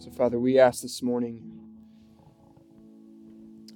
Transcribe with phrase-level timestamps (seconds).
[0.00, 1.42] So, Father, we ask this morning,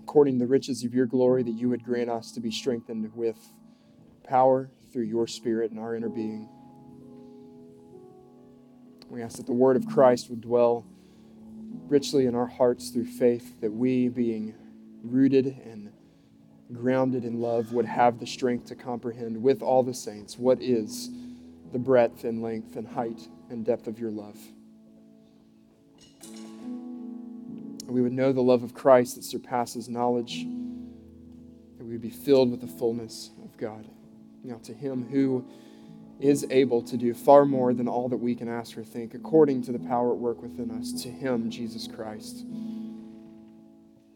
[0.03, 3.15] according to the riches of your glory, that you would grant us to be strengthened
[3.15, 3.37] with
[4.27, 6.49] power through your Spirit in our inner being.
[9.11, 10.87] We ask that the word of Christ would dwell
[11.89, 14.55] richly in our hearts through faith, that we, being
[15.03, 15.93] rooted and
[16.73, 21.11] grounded in love, would have the strength to comprehend with all the saints what is
[21.71, 24.39] the breadth and length and height and depth of your love.
[27.93, 30.47] We would know the love of Christ that surpasses knowledge,
[31.79, 33.87] that we would be filled with the fullness of God.
[34.43, 35.45] Now, to Him who
[36.21, 39.63] is able to do far more than all that we can ask or think, according
[39.63, 42.45] to the power at work within us, to Him, Jesus Christ,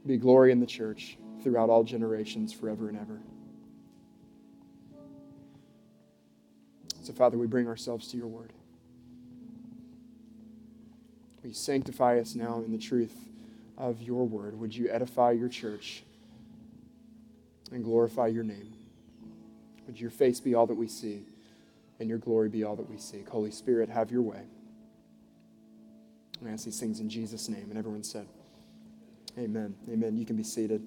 [0.06, 3.20] be glory in the church throughout all generations, forever and ever.
[7.02, 8.52] So, Father, we bring ourselves to your word.
[11.42, 13.27] We sanctify us now in the truth
[13.78, 14.58] of your word.
[14.58, 16.02] Would you edify your church
[17.70, 18.74] and glorify your name?
[19.86, 21.22] Would your face be all that we see
[21.98, 23.28] and your glory be all that we seek?
[23.28, 24.42] Holy Spirit, have your way.
[26.44, 27.66] I ask these things in Jesus' name.
[27.70, 28.26] And everyone said,
[29.38, 29.74] Amen.
[29.90, 30.16] Amen.
[30.16, 30.82] You can be seated.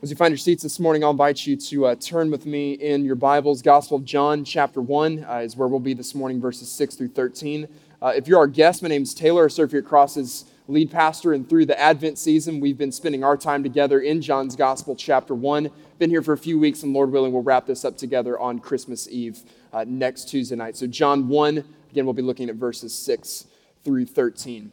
[0.00, 2.74] As you find your seats this morning, I'll invite you to uh, turn with me
[2.74, 3.62] in your Bibles.
[3.62, 7.08] Gospel of John, chapter 1, uh, is where we'll be this morning, verses 6 through
[7.08, 7.66] 13.
[8.00, 9.46] Uh, if you're our guest, my name is Taylor.
[9.46, 13.24] I serve here at Cross's lead pastor, and through the Advent season, we've been spending
[13.24, 15.68] our time together in John's Gospel, chapter 1.
[15.98, 18.60] Been here for a few weeks, and Lord willing, we'll wrap this up together on
[18.60, 19.40] Christmas Eve
[19.72, 20.76] uh, next Tuesday night.
[20.76, 23.48] So, John 1, again, we'll be looking at verses 6
[23.82, 24.70] through 13.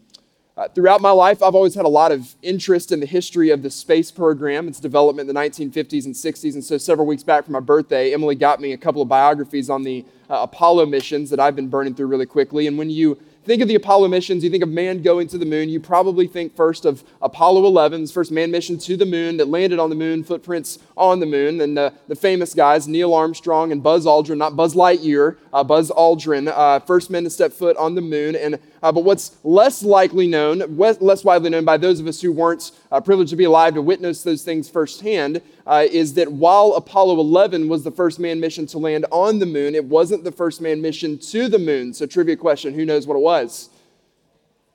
[0.58, 3.62] Uh, throughout my life, I've always had a lot of interest in the history of
[3.62, 6.54] the space program, its development in the 1950s and 60s.
[6.54, 9.70] And so, several weeks back for my birthday, Emily got me a couple of biographies
[9.70, 12.68] on the uh, Apollo missions that I've been burning through really quickly.
[12.68, 15.46] And when you think of the Apollo missions, you think of man going to the
[15.46, 19.48] moon, you probably think first of Apollo 11's first manned mission to the moon that
[19.48, 21.62] landed on the moon, footprints on the moon.
[21.62, 25.92] And uh, the famous guys, Neil Armstrong and Buzz Aldrin, not Buzz Lightyear, uh, Buzz
[25.92, 28.36] Aldrin, uh, first men to step foot on the moon.
[28.36, 32.32] And uh, but what's less likely known, less widely known by those of us who
[32.32, 36.74] weren't uh, privileged to be alive to witness those things firsthand, uh, is that while
[36.74, 40.32] Apollo 11 was the first manned mission to land on the moon, it wasn't the
[40.32, 41.94] first manned mission to the moon.
[41.94, 43.70] So, trivia question who knows what it was?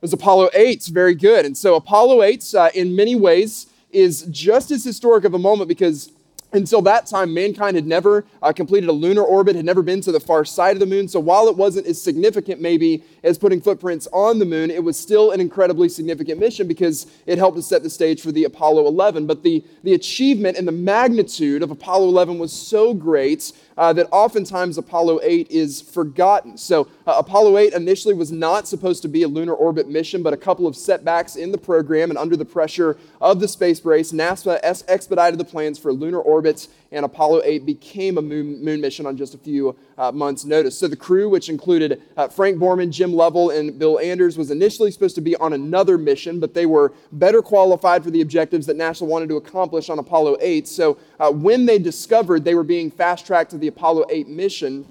[0.01, 0.85] It was Apollo 8.
[0.87, 1.45] Very good.
[1.45, 5.69] And so, Apollo 8, uh, in many ways, is just as historic of a moment
[5.69, 6.11] because
[6.53, 10.13] until that time, mankind had never uh, completed a lunar orbit, had never been to
[10.13, 11.07] the far side of the moon.
[11.07, 14.99] So while it wasn't as significant, maybe, as putting footprints on the moon, it was
[14.99, 18.87] still an incredibly significant mission because it helped to set the stage for the Apollo
[18.87, 19.27] 11.
[19.27, 24.07] But the, the achievement and the magnitude of Apollo 11 was so great uh, that
[24.11, 26.57] oftentimes Apollo 8 is forgotten.
[26.59, 30.33] So, uh, Apollo 8 initially was not supposed to be a lunar orbit mission, but
[30.33, 34.13] a couple of setbacks in the program and under the pressure of the space race,
[34.13, 39.07] NASA expedited the plans for lunar orbits, and Apollo 8 became a moon, moon mission
[39.07, 40.79] on just a few uh, months' notice.
[40.79, 44.91] So, the crew, which included uh, Frank Borman, Jim Lovell, and Bill Anders, was initially
[44.91, 48.77] supposed to be on another mission, but they were better qualified for the objectives that
[48.77, 50.67] NASA wanted to accomplish on Apollo 8.
[50.67, 54.87] So, uh, when they discovered they were being fast tracked to the Apollo 8 mission,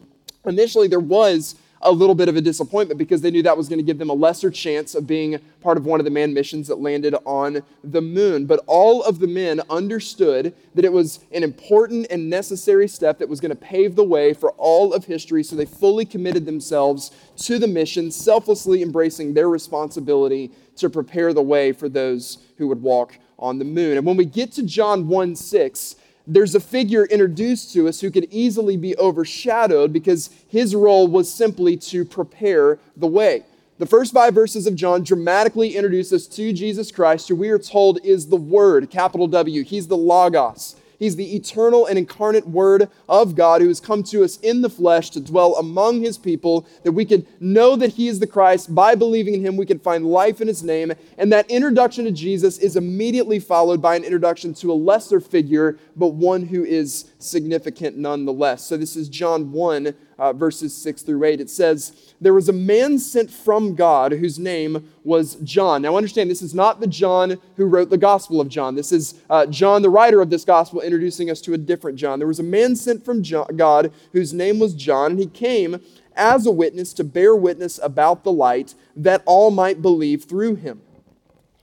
[0.46, 3.80] initially there was a little bit of a disappointment because they knew that was going
[3.80, 6.68] to give them a lesser chance of being part of one of the manned missions
[6.68, 8.46] that landed on the moon.
[8.46, 13.30] But all of the men understood that it was an important and necessary step that
[13.30, 15.44] was going to pave the way for all of history.
[15.44, 21.42] So they fully committed themselves to the mission, selflessly embracing their responsibility to prepare the
[21.42, 23.98] way for those who would walk on the moon.
[23.98, 25.96] And when we get to John 1 6,
[26.30, 31.34] there's a figure introduced to us who could easily be overshadowed because his role was
[31.34, 33.44] simply to prepare the way.
[33.80, 37.58] The first five verses of John dramatically introduce us to Jesus Christ, who we are
[37.58, 39.64] told is the Word, capital W.
[39.64, 40.76] He's the Logos.
[41.00, 44.70] He's the eternal and incarnate Word of God who has come to us in the
[44.70, 48.75] flesh to dwell among His people, that we can know that He is the Christ.
[48.75, 50.92] By believing in Him, we can find life in His name.
[51.18, 55.80] And that introduction to Jesus is immediately followed by an introduction to a lesser figure,
[55.96, 58.66] but one who is significant nonetheless.
[58.66, 61.39] So this is John 1 uh, verses 6 through 8.
[61.42, 65.81] It says, There was a man sent from God whose name was John.
[65.81, 68.75] Now, understand, this is not the John who wrote the Gospel of John.
[68.75, 72.19] This is uh, John, the writer of this Gospel, introducing us to a different John.
[72.19, 75.81] There was a man sent from John, God whose name was John, and he came
[76.16, 80.81] as a witness to bear witness about the light that all might believe through him.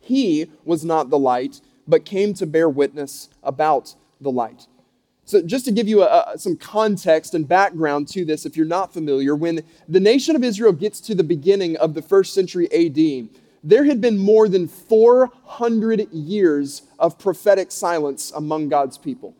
[0.00, 4.66] He was not the light, but came to bear witness about the light.
[5.26, 8.64] So, just to give you a, a, some context and background to this, if you're
[8.64, 12.72] not familiar, when the nation of Israel gets to the beginning of the first century
[12.72, 13.28] AD,
[13.64, 19.34] there had been more than 400 years of prophetic silence among God's people.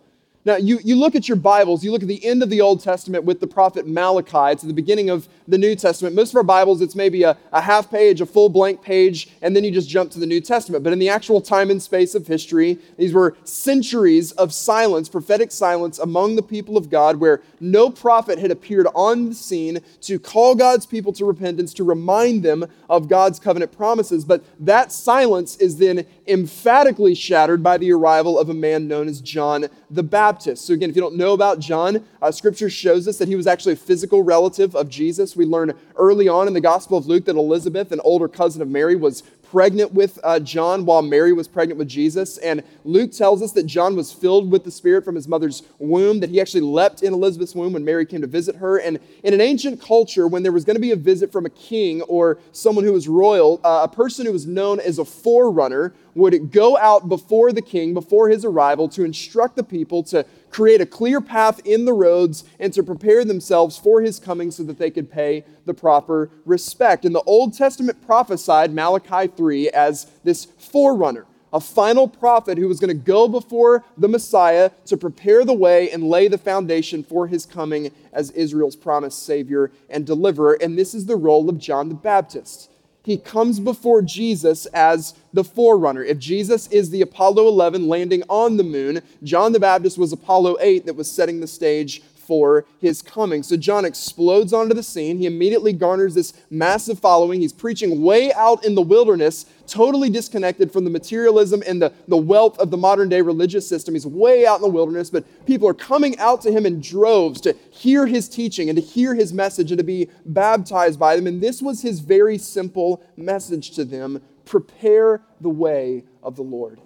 [0.47, 2.81] Now, you, you look at your Bibles, you look at the end of the Old
[2.81, 6.15] Testament with the prophet Malachi, it's the beginning of the New Testament.
[6.15, 9.57] Most of our Bibles, it's maybe a, a half page, a full blank page, and
[9.57, 10.85] then you just jump to the New Testament.
[10.85, 15.51] But in the actual time and space of history, these were centuries of silence, prophetic
[15.51, 20.21] silence among the people of God, where no prophet had appeared on the scene to
[20.21, 24.25] call God's people to repentance, to remind them of God's covenant promises.
[24.25, 29.21] But that silence is then emphatically shattered by the arrival of a man known as
[29.21, 30.36] John the Baptist.
[30.43, 33.47] So, again, if you don't know about John, uh, scripture shows us that he was
[33.47, 35.37] actually a physical relative of Jesus.
[35.37, 38.69] We learn early on in the Gospel of Luke that Elizabeth, an older cousin of
[38.69, 42.39] Mary, was pregnant with uh, John while Mary was pregnant with Jesus.
[42.39, 46.21] And Luke tells us that John was filled with the Spirit from his mother's womb,
[46.21, 48.79] that he actually leapt in Elizabeth's womb when Mary came to visit her.
[48.79, 51.51] And in an ancient culture, when there was going to be a visit from a
[51.51, 55.95] king or someone who was royal, uh, a person who was known as a forerunner
[56.17, 60.81] would go out before the king, before his arrival, to instruct the people to create
[60.81, 64.79] a clear path in the roads and to prepare themselves for his coming so that
[64.79, 67.05] they could pay the proper respect.
[67.05, 72.81] And the Old Testament prophesied Malachi 3 as this forerunner a final prophet who was
[72.81, 77.29] going to go before the Messiah to prepare the way and lay the foundation for
[77.29, 80.59] his coming as Israel's promised Savior and deliverer.
[80.61, 82.71] And this is the role of John the Baptist
[83.07, 86.03] he comes before Jesus as the forerunner.
[86.03, 90.57] If Jesus is the Apollo 11 landing on the moon, John the Baptist was Apollo
[90.61, 93.43] 8 that was setting the stage for his coming.
[93.43, 95.19] So John explodes onto the scene.
[95.19, 97.41] He immediately garners this massive following.
[97.41, 102.17] He's preaching way out in the wilderness, totally disconnected from the materialism and the, the
[102.17, 103.95] wealth of the modern day religious system.
[103.95, 107.41] He's way out in the wilderness, but people are coming out to him in droves
[107.43, 111.27] to hear his teaching and to hear his message and to be baptized by them.
[111.27, 116.81] And this was his very simple message to them prepare the way of the Lord.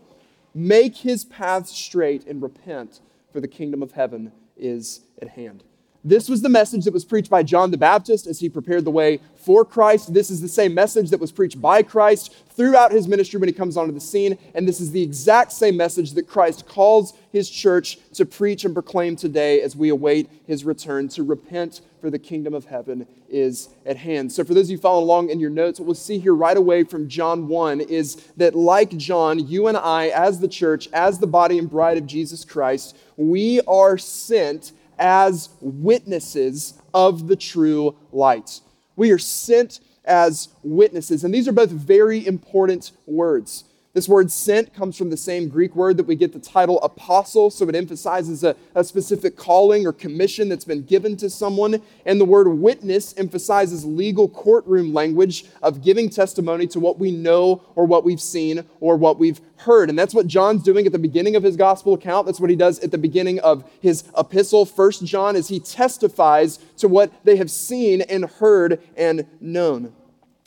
[0.54, 3.00] Make his path straight and repent,
[3.32, 5.64] for the kingdom of heaven is at hand.
[6.02, 8.90] This was the message that was preached by John the Baptist as he prepared the
[8.90, 10.14] way for Christ.
[10.14, 13.52] This is the same message that was preached by Christ throughout his ministry when he
[13.52, 14.38] comes onto the scene.
[14.54, 18.72] And this is the exact same message that Christ calls his church to preach and
[18.72, 23.68] proclaim today as we await his return to repent, for the kingdom of heaven is
[23.84, 24.32] at hand.
[24.32, 26.56] So, for those of you following along in your notes, what we'll see here right
[26.56, 31.18] away from John 1 is that, like John, you and I, as the church, as
[31.18, 37.96] the body and bride of Jesus Christ, we are sent as witnesses of the true
[38.12, 38.60] light.
[38.94, 41.24] We are sent as witnesses.
[41.24, 43.64] And these are both very important words.
[43.92, 47.50] This word sent comes from the same Greek word that we get the title apostle,
[47.50, 51.82] so it emphasizes a, a, specific calling or commission that's been given to someone.
[52.06, 57.62] And the word witness emphasizes legal courtroom language of giving testimony to what we know
[57.74, 59.90] or what we've seen or what we've heard.
[59.90, 62.26] And that's what John's doing at the beginning of his gospel account.
[62.26, 66.58] That's what he does at the beginning of his epistle, First John, as he testifies
[66.76, 69.92] to what they have seen and heard and known.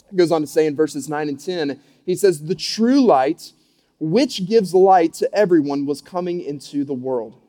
[0.09, 3.53] He goes on to say in verses 9 and 10 he says, The true light,
[3.99, 7.39] which gives light to everyone, was coming into the world.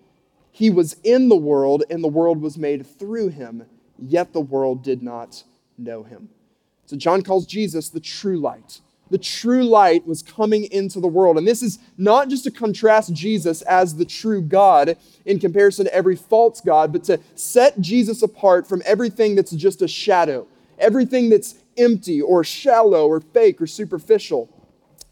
[0.50, 3.66] He was in the world, and the world was made through him,
[3.98, 5.42] yet the world did not
[5.76, 6.28] know him.
[6.86, 8.80] So John calls Jesus the true light.
[9.10, 11.36] The true light was coming into the world.
[11.38, 15.94] And this is not just to contrast Jesus as the true God in comparison to
[15.94, 20.46] every false God, but to set Jesus apart from everything that's just a shadow,
[20.78, 24.48] everything that's empty or shallow or fake or superficial.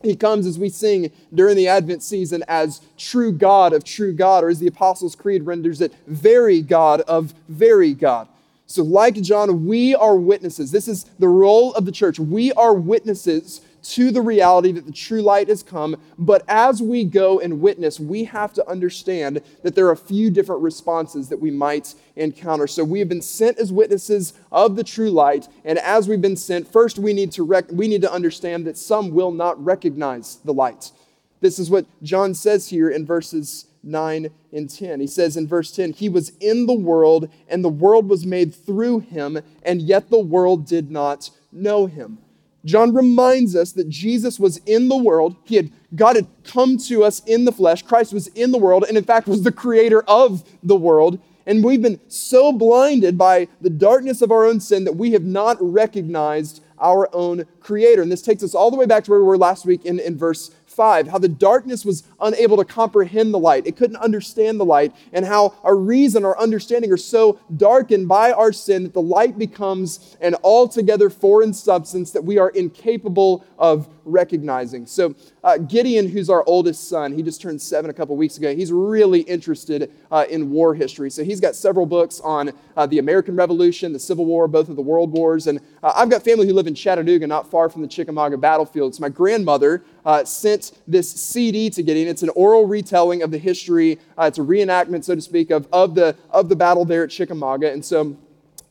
[0.02, 4.42] He comes as we sing during the Advent season as true God of true God,
[4.42, 8.28] or as the Apostles' Creed renders it, very God of very God.
[8.66, 10.70] So, like John, we are witnesses.
[10.70, 12.18] This is the role of the church.
[12.18, 15.96] We are witnesses to the reality that the true light has come.
[16.18, 20.30] But as we go and witness, we have to understand that there are a few
[20.30, 22.66] different responses that we might encounter.
[22.66, 25.48] So we have been sent as witnesses of the true light.
[25.64, 28.78] And as we've been sent, first we need to, rec- we need to understand that
[28.78, 30.92] some will not recognize the light.
[31.40, 35.00] This is what John says here in verses 9 and 10.
[35.00, 38.54] He says in verse 10, He was in the world, and the world was made
[38.54, 42.18] through him, and yet the world did not know him.
[42.64, 45.36] John reminds us that Jesus was in the world.
[45.44, 47.82] He had God had come to us in the flesh.
[47.82, 51.18] Christ was in the world and in fact was the creator of the world.
[51.44, 55.24] And we've been so blinded by the darkness of our own sin that we have
[55.24, 58.02] not recognized our own creator.
[58.02, 59.98] And this takes us all the way back to where we were last week in,
[59.98, 63.66] in verse 5, how the darkness was unable to comprehend the light.
[63.66, 68.32] It couldn't understand the light, and how our reason, our understanding are so darkened by
[68.32, 73.88] our sin that the light becomes an altogether foreign substance that we are incapable of
[74.04, 74.86] recognizing.
[74.86, 78.54] So, uh, Gideon, who's our oldest son, he just turned seven a couple weeks ago.
[78.54, 81.10] He's really interested uh, in war history.
[81.10, 84.76] So, he's got several books on uh, the American Revolution, the Civil War, both of
[84.76, 85.46] the world wars.
[85.46, 88.94] And uh, I've got family who live in Chattanooga, not far from the Chickamauga battlefield.
[88.94, 92.08] So, my grandmother uh, sent this CD to Gideon.
[92.08, 95.68] It's an oral retelling of the history, uh, it's a reenactment, so to speak, of,
[95.72, 97.72] of, the, of the battle there at Chickamauga.
[97.72, 98.16] And so,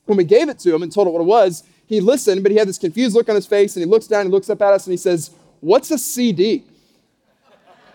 [0.06, 2.54] when we gave it to him and told him what it was, he listened, but
[2.54, 4.62] he had this confused look on his face, and he looks down, he looks up
[4.62, 6.64] at us, and he says, What's a CD?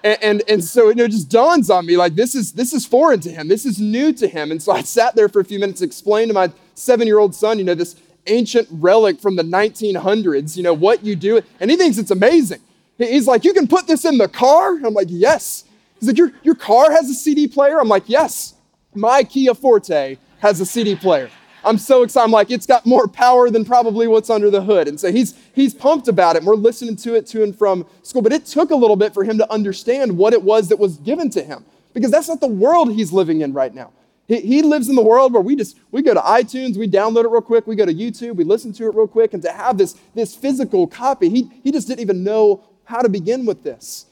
[0.04, 3.18] And, and, and, so it just dawns on me like this is this is foreign
[3.20, 3.48] to him.
[3.48, 4.52] This is new to him.
[4.52, 7.64] And so I sat there for a few minutes, explained to my seven-year-old son, you
[7.64, 7.96] know, this
[8.28, 11.40] ancient relic from the 1900s, you know, what you do.
[11.58, 12.60] And he thinks it's amazing.
[12.98, 14.76] He's like, you can put this in the car?
[14.84, 15.64] I'm like, yes.
[15.98, 17.80] He's like, your, your car has a CD player?
[17.80, 18.54] I'm like, yes.
[18.94, 21.30] My Kia Forte has a CD player.
[21.66, 22.24] I'm so excited.
[22.24, 24.88] I'm like, it's got more power than probably what's under the hood.
[24.88, 26.38] And so he's he's pumped about it.
[26.38, 28.22] And we're listening to it to and from school.
[28.22, 30.96] But it took a little bit for him to understand what it was that was
[30.98, 31.64] given to him.
[31.92, 33.90] Because that's not the world he's living in right now.
[34.28, 37.24] He, he lives in the world where we just we go to iTunes, we download
[37.24, 39.52] it real quick, we go to YouTube, we listen to it real quick, and to
[39.52, 43.62] have this, this physical copy, he, he just didn't even know how to begin with
[43.62, 44.06] this.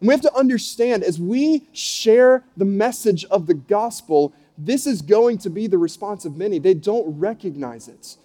[0.00, 5.02] And we have to understand as we share the message of the gospel, this is
[5.02, 6.58] going to be the response of many.
[6.58, 8.16] They don't recognize it.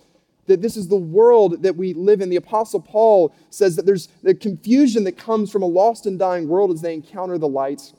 [0.47, 2.29] That this is the world that we live in.
[2.29, 6.47] The Apostle Paul says that there's the confusion that comes from a lost and dying
[6.47, 7.93] world as they encounter the light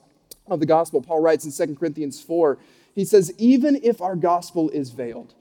[0.49, 1.01] of the gospel.
[1.01, 2.59] Paul writes in 2 Corinthians 4,
[2.95, 5.35] he says, Even if our gospel is veiled,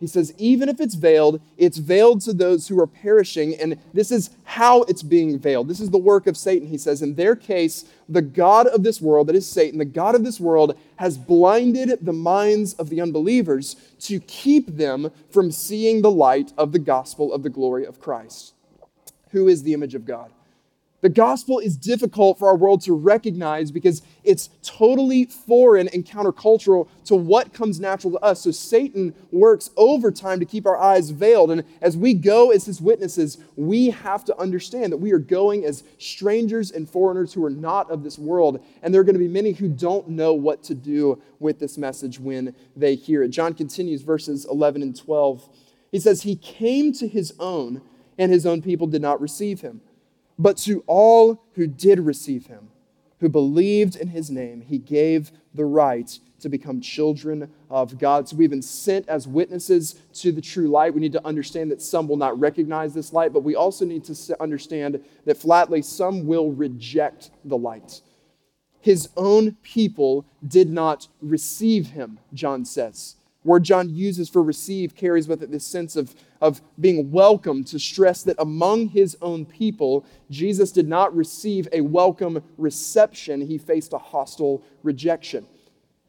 [0.00, 3.54] he says, even if it's veiled, it's veiled to those who are perishing.
[3.60, 5.68] And this is how it's being veiled.
[5.68, 7.02] This is the work of Satan, he says.
[7.02, 10.40] In their case, the God of this world, that is Satan, the God of this
[10.40, 16.54] world, has blinded the minds of the unbelievers to keep them from seeing the light
[16.56, 18.54] of the gospel of the glory of Christ,
[19.32, 20.32] who is the image of God.
[21.02, 26.88] The gospel is difficult for our world to recognize because it's totally foreign and countercultural
[27.06, 28.42] to what comes natural to us.
[28.42, 31.52] So Satan works overtime to keep our eyes veiled.
[31.52, 35.64] And as we go as his witnesses, we have to understand that we are going
[35.64, 38.62] as strangers and foreigners who are not of this world.
[38.82, 41.78] And there are going to be many who don't know what to do with this
[41.78, 43.28] message when they hear it.
[43.28, 45.48] John continues verses 11 and 12.
[45.92, 47.80] He says, He came to his own,
[48.18, 49.80] and his own people did not receive him.
[50.40, 52.70] But to all who did receive him,
[53.18, 58.26] who believed in his name, he gave the right to become children of God.
[58.26, 60.94] So we've been sent as witnesses to the true light.
[60.94, 64.02] We need to understand that some will not recognize this light, but we also need
[64.04, 68.00] to understand that flatly some will reject the light.
[68.80, 73.16] His own people did not receive him, John says.
[73.44, 77.78] Word John uses for receive carries with it this sense of of being welcome to
[77.78, 83.92] stress that among his own people, Jesus did not receive a welcome reception, he faced
[83.92, 85.46] a hostile rejection.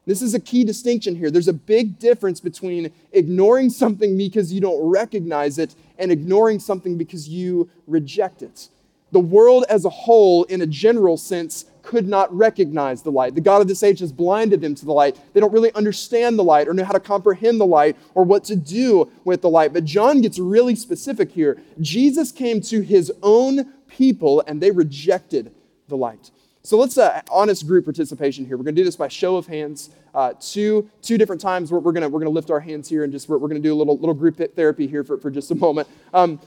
[0.04, 1.30] This is a key distinction here.
[1.30, 6.98] There's a big difference between ignoring something because you don't recognize it and ignoring something
[6.98, 8.68] because you reject it.
[9.12, 13.34] The world as a whole, in a general sense, could not recognize the light.
[13.34, 15.18] The God of this age has blinded them to the light.
[15.32, 18.44] They don't really understand the light or know how to comprehend the light or what
[18.44, 19.72] to do with the light.
[19.72, 21.60] But John gets really specific here.
[21.80, 25.52] Jesus came to his own people and they rejected
[25.88, 26.30] the light.
[26.64, 28.56] So let's uh, honest group participation here.
[28.56, 29.90] We're going to do this by show of hands.
[30.14, 31.72] Uh, two, two different times.
[31.72, 33.66] We're, we're going we're gonna lift our hands here and just we're, we're going to
[33.68, 35.88] do a little, little group therapy here for, for just a moment.
[36.14, 36.38] Um,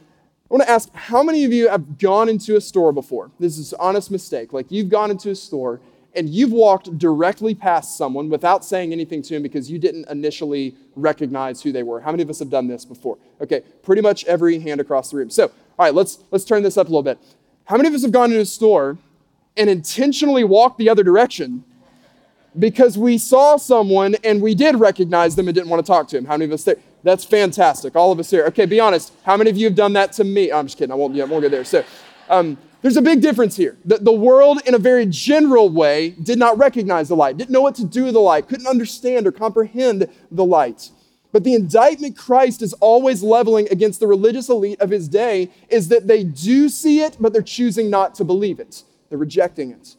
[0.49, 3.31] I want to ask how many of you have gone into a store before?
[3.39, 4.53] This is honest mistake.
[4.53, 5.81] Like you've gone into a store
[6.15, 10.75] and you've walked directly past someone without saying anything to him because you didn't initially
[10.95, 11.99] recognize who they were.
[11.99, 13.17] How many of us have done this before?
[13.41, 15.31] Okay, pretty much every hand across the room.
[15.31, 15.51] So, all
[15.85, 17.17] right, let's let's turn this up a little bit.
[17.65, 18.99] How many of us have gone into a store
[19.57, 21.63] and intentionally walked the other direction
[22.57, 26.17] because we saw someone and we did recognize them and didn't want to talk to
[26.17, 26.25] him?
[26.25, 26.77] How many of us there?
[27.05, 27.95] That's fantastic.
[27.95, 28.45] All of us here.
[28.45, 29.13] Okay, be honest.
[29.24, 30.51] How many of you have done that to me?
[30.51, 30.91] Oh, I'm just kidding.
[30.91, 31.63] I won't, yeah, I won't go there.
[31.63, 31.85] So,
[32.29, 33.77] um, there's a big difference here.
[33.85, 37.62] The, the world, in a very general way, did not recognize the light, didn't know
[37.62, 40.89] what to do with the light, couldn't understand or comprehend the light.
[41.31, 45.89] But the indictment Christ is always leveling against the religious elite of his day is
[45.89, 48.83] that they do see it, but they're choosing not to believe it.
[49.09, 49.95] They're rejecting it.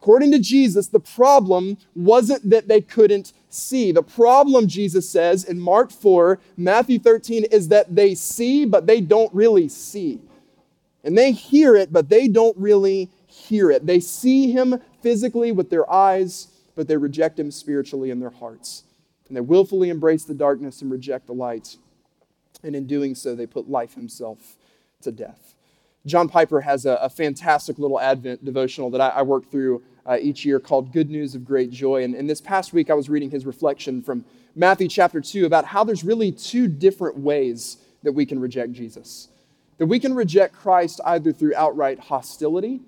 [0.00, 3.92] According to Jesus, the problem wasn't that they couldn't see.
[3.92, 9.00] The problem, Jesus says in Mark 4, Matthew 13, is that they see, but they
[9.00, 10.20] don't really see.
[11.02, 13.86] And they hear it, but they don't really hear it.
[13.86, 18.84] They see him physically with their eyes, but they reject him spiritually in their hearts.
[19.28, 21.76] And they willfully embrace the darkness and reject the light.
[22.62, 24.56] And in doing so, they put life himself
[25.02, 25.54] to death.
[26.06, 30.18] John Piper has a, a fantastic little Advent devotional that I, I work through uh,
[30.20, 32.04] each year called Good News of Great Joy.
[32.04, 35.64] And, and this past week, I was reading his reflection from Matthew chapter 2 about
[35.64, 39.28] how there's really two different ways that we can reject Jesus.
[39.78, 42.80] That we can reject Christ either through outright hostility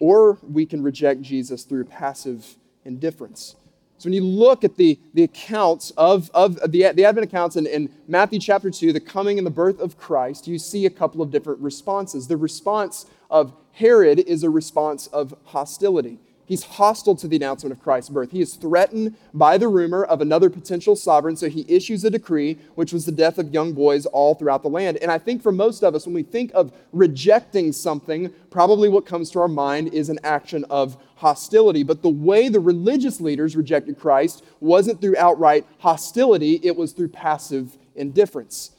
[0.00, 3.56] or we can reject Jesus through passive indifference.
[3.98, 7.66] So when you look at the, the accounts of, of the, the Advent accounts in,
[7.66, 11.22] in Matthew chapter 2, the coming and the birth of Christ, you see a couple
[11.22, 12.26] of different responses.
[12.26, 16.18] The response of Herod is a response of hostility.
[16.46, 18.30] He's hostile to the announcement of Christ's birth.
[18.30, 22.58] He is threatened by the rumor of another potential sovereign, so he issues a decree,
[22.74, 24.98] which was the death of young boys all throughout the land.
[24.98, 29.06] And I think for most of us, when we think of rejecting something, probably what
[29.06, 31.82] comes to our mind is an action of hostility.
[31.82, 37.08] But the way the religious leaders rejected Christ wasn't through outright hostility, it was through
[37.08, 38.72] passive indifference.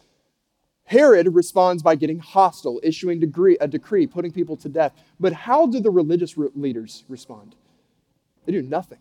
[0.85, 4.93] Herod responds by getting hostile, issuing degree, a decree, putting people to death.
[5.19, 7.55] But how do the religious leaders respond?
[8.45, 8.99] They do nothing.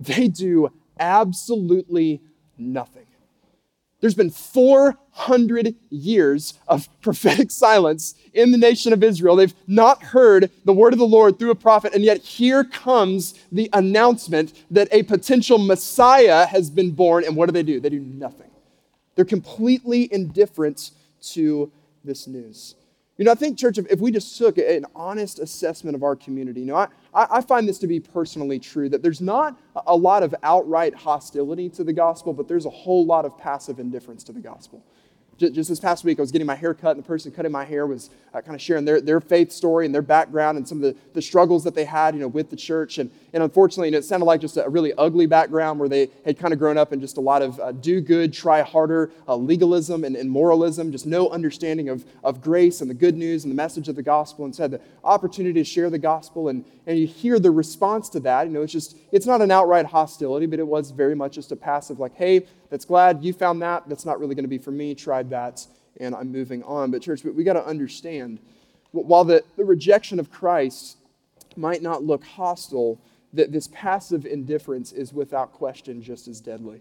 [0.00, 2.20] They do absolutely
[2.56, 3.06] nothing.
[4.00, 9.36] There's been 400 years of prophetic silence in the nation of Israel.
[9.36, 13.34] They've not heard the word of the Lord through a prophet, and yet here comes
[13.50, 17.24] the announcement that a potential Messiah has been born.
[17.24, 17.80] And what do they do?
[17.80, 18.47] They do nothing.
[19.18, 20.92] They're completely indifferent
[21.32, 21.72] to
[22.04, 22.76] this news.
[23.16, 26.60] You know, I think, church, if, we just took an honest assessment of our community,
[26.60, 29.58] you know, I, I find this to be personally true that there's not
[29.88, 33.80] a lot of outright hostility to the gospel, but there's a whole lot of passive
[33.80, 34.84] indifference to the gospel
[35.38, 37.64] just this past week, I was getting my hair cut, and the person cutting my
[37.64, 40.78] hair was uh, kind of sharing their, their faith story and their background and some
[40.78, 42.98] of the, the struggles that they had, you know, with the church.
[42.98, 46.08] And, and unfortunately, you know, it sounded like just a really ugly background where they
[46.24, 49.12] had kind of grown up in just a lot of uh, do good, try harder
[49.28, 53.44] uh, legalism and, and moralism, just no understanding of, of grace and the good news
[53.44, 54.44] and the message of the gospel.
[54.44, 58.08] And so had the opportunity to share the gospel, and, and you hear the response
[58.10, 58.46] to that.
[58.46, 61.52] You know, it's just, it's not an outright hostility, but it was very much just
[61.52, 63.88] a passive, like, hey, that's glad you found that.
[63.88, 64.94] That's not really going to be for me.
[64.94, 65.66] Tried that,
[65.98, 66.90] and I'm moving on.
[66.90, 68.38] But, church, we got to understand
[68.92, 70.96] while the, the rejection of Christ
[71.56, 73.00] might not look hostile,
[73.32, 76.80] that this passive indifference is without question just as deadly.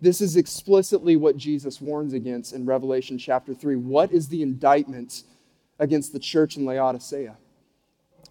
[0.00, 3.76] This is explicitly what Jesus warns against in Revelation chapter 3.
[3.76, 5.22] What is the indictment
[5.78, 7.36] against the church in Laodicea?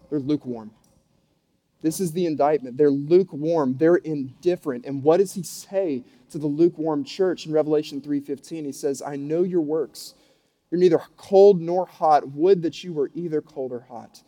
[0.08, 0.72] They're lukewarm.
[1.82, 2.76] This is the indictment.
[2.76, 4.84] They're lukewarm, they're indifferent.
[4.84, 8.64] And what does he say to the lukewarm church in Revelation 3:15?
[8.64, 10.14] He says, "I know your works.
[10.70, 12.32] You're neither cold nor hot.
[12.32, 14.22] Would that you were either cold or hot.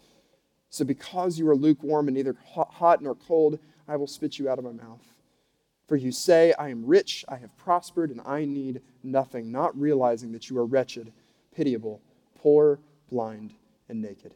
[0.71, 4.59] So because you are lukewarm and neither hot nor cold, I will spit you out
[4.59, 5.15] of my mouth.
[5.87, 10.33] For you say, I am rich, I have prospered, and I need nothing, not realizing
[10.33, 11.13] that you are wretched,
[11.55, 12.01] pitiable,
[12.35, 13.53] poor, blind,
[13.89, 14.35] and naked."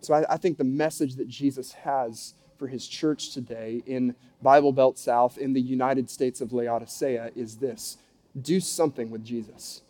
[0.00, 4.72] So I, I think the message that Jesus has for his church today in Bible
[4.72, 7.98] Belt South in the United States of Laodicea is this
[8.40, 9.82] do something with Jesus.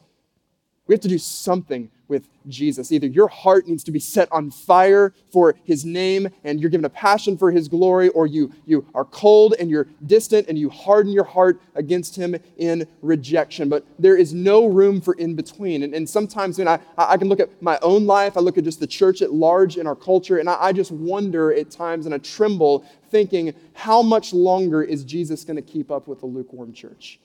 [0.91, 2.91] We have to do something with Jesus.
[2.91, 6.85] Either your heart needs to be set on fire for his name and you're given
[6.85, 10.69] a passion for his glory, or you, you are cold and you're distant and you
[10.69, 13.69] harden your heart against him in rejection.
[13.69, 15.85] But there is no room for in between.
[15.85, 18.65] And, and sometimes when I, I can look at my own life, I look at
[18.65, 22.07] just the church at large in our culture, and I, I just wonder at times
[22.07, 26.27] and I tremble thinking, how much longer is Jesus going to keep up with the
[26.27, 27.21] lukewarm church?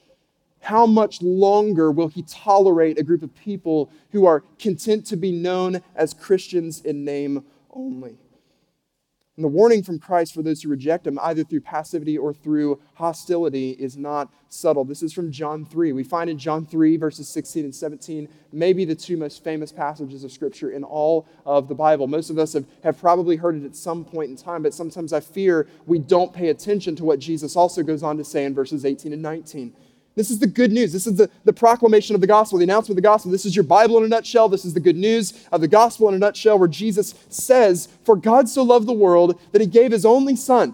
[0.65, 5.31] How much longer will he tolerate a group of people who are content to be
[5.31, 8.17] known as Christians in name only?
[9.35, 12.79] And the warning from Christ for those who reject him, either through passivity or through
[12.95, 14.85] hostility, is not subtle.
[14.85, 15.91] This is from John 3.
[15.91, 20.23] We find in John 3, verses 16 and 17, maybe the two most famous passages
[20.23, 22.07] of Scripture in all of the Bible.
[22.07, 25.13] Most of us have, have probably heard it at some point in time, but sometimes
[25.13, 28.55] I fear we don't pay attention to what Jesus also goes on to say in
[28.55, 29.75] verses 18 and 19.
[30.15, 30.93] This is the good news.
[30.93, 33.31] This is the, the proclamation of the gospel, the announcement of the gospel.
[33.31, 34.47] This is your Bible in a nutshell.
[34.47, 38.15] This is the good news of the gospel in a nutshell, where Jesus says, For
[38.15, 40.73] God so loved the world that he gave his only Son.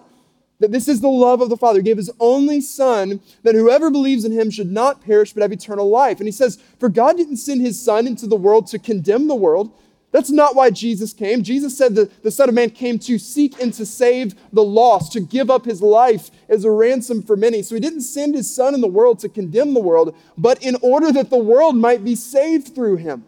[0.60, 1.80] That this is the love of the Father.
[1.80, 5.51] He gave his only Son, that whoever believes in him should not perish but have
[5.51, 6.19] eternal life.
[6.19, 9.34] And he says, For God didn't send his Son into the world to condemn the
[9.34, 9.71] world,
[10.12, 11.41] that's not why Jesus came.
[11.41, 15.13] Jesus said that the Son of Man came to seek and to save the lost,
[15.13, 17.62] to give up his life as a ransom for many.
[17.62, 20.76] So he didn't send his Son in the world to condemn the world, but in
[20.82, 23.24] order that the world might be saved through him.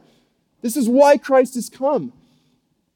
[0.61, 2.11] This is why Christ has come.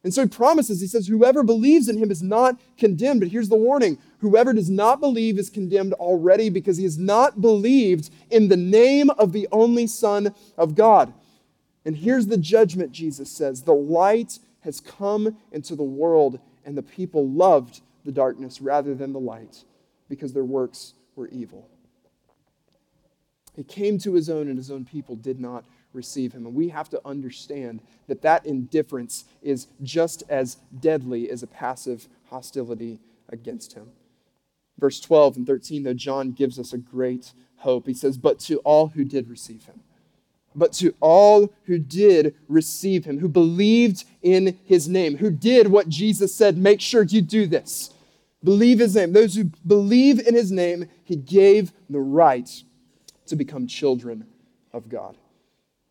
[0.04, 3.22] And so he promises, he says, whoever believes in him is not condemned.
[3.22, 7.42] But here's the warning whoever does not believe is condemned already because he has not
[7.42, 11.14] believed in the name of the only Son of God.
[11.88, 16.84] And here's the judgment, Jesus says the light has come into the world, and the
[16.84, 19.64] people loved the darkness rather than the light
[20.10, 21.70] because their works were evil.
[23.56, 26.46] He came to his own, and his own people did not receive him.
[26.46, 32.10] And we have to understand that that indifference is just as deadly as a passive
[32.30, 33.92] hostility against him.
[34.78, 37.88] Verse 12 and 13, though, John gives us a great hope.
[37.88, 39.80] He says, But to all who did receive him,
[40.58, 45.88] but to all who did receive him, who believed in his name, who did what
[45.88, 47.92] Jesus said, make sure you do this.
[48.44, 49.14] Believe his name.
[49.14, 52.50] Those who believe in his name, he gave the right
[53.28, 54.26] to become children
[54.74, 55.16] of God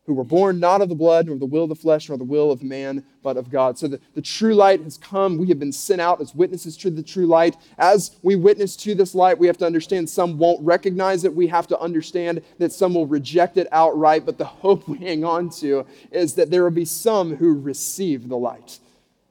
[0.07, 2.23] who were born not of the blood, nor the will of the flesh, nor the
[2.23, 3.77] will of man, but of God.
[3.77, 5.37] So the, the true light has come.
[5.37, 7.57] We have been sent out as witnesses to the true light.
[7.77, 11.35] As we witness to this light, we have to understand some won't recognize it.
[11.35, 14.25] We have to understand that some will reject it outright.
[14.25, 18.29] But the hope we hang on to is that there will be some who receive
[18.29, 18.79] the light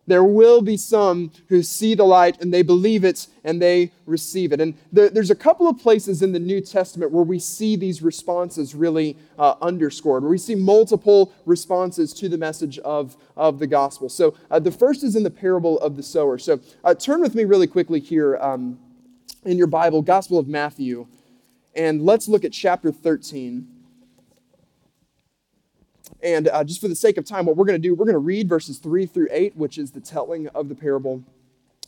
[0.06, 4.52] there will be some who see the light and they believe it and they receive
[4.52, 4.60] it.
[4.60, 8.02] And there, there's a couple of places in the New Testament where we see these
[8.02, 13.66] responses really uh, underscored, where we see multiple responses to the message of, of the
[13.66, 14.08] gospel.
[14.08, 16.38] So uh, the first is in the parable of the sower.
[16.38, 18.78] So uh, turn with me really quickly here um,
[19.44, 21.06] in your Bible, Gospel of Matthew,
[21.74, 23.75] and let's look at chapter 13.
[26.22, 28.14] And uh, just for the sake of time, what we're going to do, we're going
[28.14, 31.22] to read verses 3 through 8, which is the telling of the parable,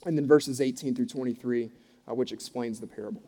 [0.05, 1.71] and then verses 18 through 23,
[2.09, 3.23] uh, which explains the parable.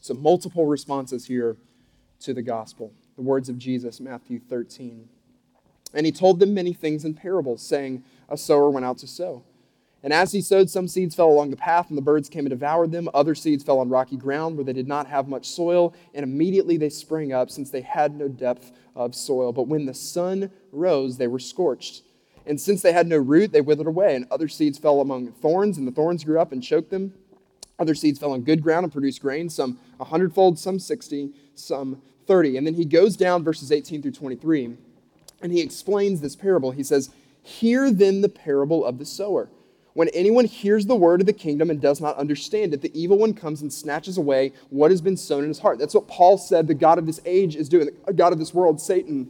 [0.00, 1.56] So, multiple responses here
[2.20, 2.92] to the gospel.
[3.16, 5.08] The words of Jesus, Matthew 13.
[5.92, 9.42] And he told them many things in parables, saying, A sower went out to sow.
[10.02, 12.50] And as he sowed, some seeds fell along the path, and the birds came and
[12.50, 13.08] devoured them.
[13.12, 16.78] Other seeds fell on rocky ground where they did not have much soil, and immediately
[16.78, 19.52] they sprang up, since they had no depth of soil.
[19.52, 22.02] But when the sun rose, they were scorched.
[22.46, 24.16] And since they had no root, they withered away.
[24.16, 27.12] And other seeds fell among thorns, and the thorns grew up and choked them.
[27.78, 32.00] Other seeds fell on good ground and produced grain, some a hundredfold, some sixty, some
[32.26, 32.56] thirty.
[32.56, 34.76] And then he goes down, verses 18 through 23,
[35.42, 36.72] and he explains this parable.
[36.72, 37.10] He says,
[37.42, 39.48] Hear then the parable of the sower.
[39.94, 43.18] When anyone hears the word of the kingdom and does not understand it, the evil
[43.18, 45.78] one comes and snatches away what has been sown in his heart.
[45.78, 47.88] That's what Paul said the God of this age is doing.
[48.06, 49.28] The God of this world, Satan,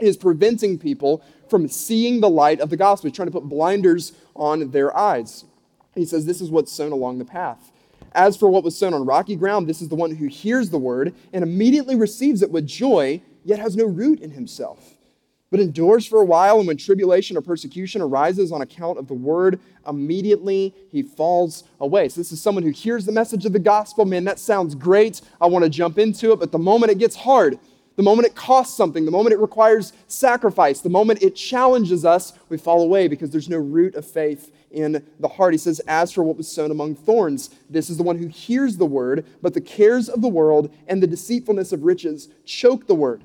[0.00, 3.08] is preventing people from seeing the light of the gospel.
[3.08, 5.44] He's trying to put blinders on their eyes.
[5.94, 7.70] He says, This is what's sown along the path.
[8.12, 10.78] As for what was sown on rocky ground, this is the one who hears the
[10.78, 14.96] word and immediately receives it with joy, yet has no root in himself
[15.50, 19.14] but endures for a while, and when tribulation or persecution arises on account of the
[19.14, 22.08] word, immediately he falls away.
[22.08, 24.04] So, this is someone who hears the message of the gospel.
[24.04, 25.20] Man, that sounds great.
[25.40, 27.58] I want to jump into it, but the moment it gets hard,
[27.96, 32.32] the moment it costs something, the moment it requires sacrifice, the moment it challenges us,
[32.48, 35.52] we fall away because there's no root of faith in the heart.
[35.52, 38.76] He says, As for what was sown among thorns, this is the one who hears
[38.76, 42.94] the word, but the cares of the world and the deceitfulness of riches choke the
[42.94, 43.22] word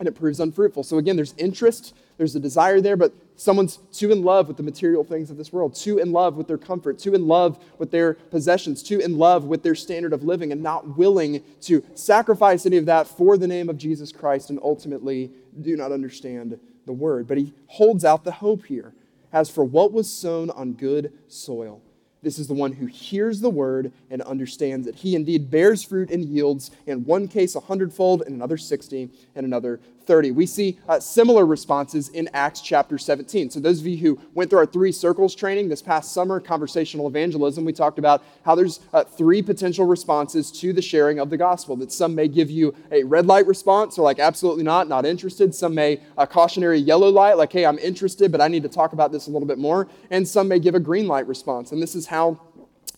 [0.00, 0.82] and it proves unfruitful.
[0.82, 4.62] So again, there's interest, there's a desire there, but someone's too in love with the
[4.62, 7.90] material things of this world, too in love with their comfort, too in love with
[7.90, 12.64] their possessions, too in love with their standard of living, and not willing to sacrifice
[12.64, 16.92] any of that for the name of Jesus Christ, and ultimately do not understand the
[16.92, 17.28] word.
[17.28, 18.94] But he holds out the hope here.
[19.32, 21.82] As for what was sown on good soil,
[22.22, 24.96] this is the one who hears the word and understands it.
[24.96, 29.46] He indeed bears fruit and yields, in one case a hundredfold, in another 60, and
[29.46, 29.80] another
[30.10, 30.32] 30.
[30.32, 33.50] We see uh, similar responses in Acts chapter 17.
[33.50, 37.06] So, those of you who went through our three circles training this past summer, conversational
[37.06, 41.36] evangelism, we talked about how there's uh, three potential responses to the sharing of the
[41.36, 41.76] gospel.
[41.76, 45.54] That some may give you a red light response, or like, absolutely not, not interested.
[45.54, 48.92] Some may a cautionary yellow light, like, hey, I'm interested, but I need to talk
[48.92, 49.86] about this a little bit more.
[50.10, 51.70] And some may give a green light response.
[51.70, 52.40] And this is how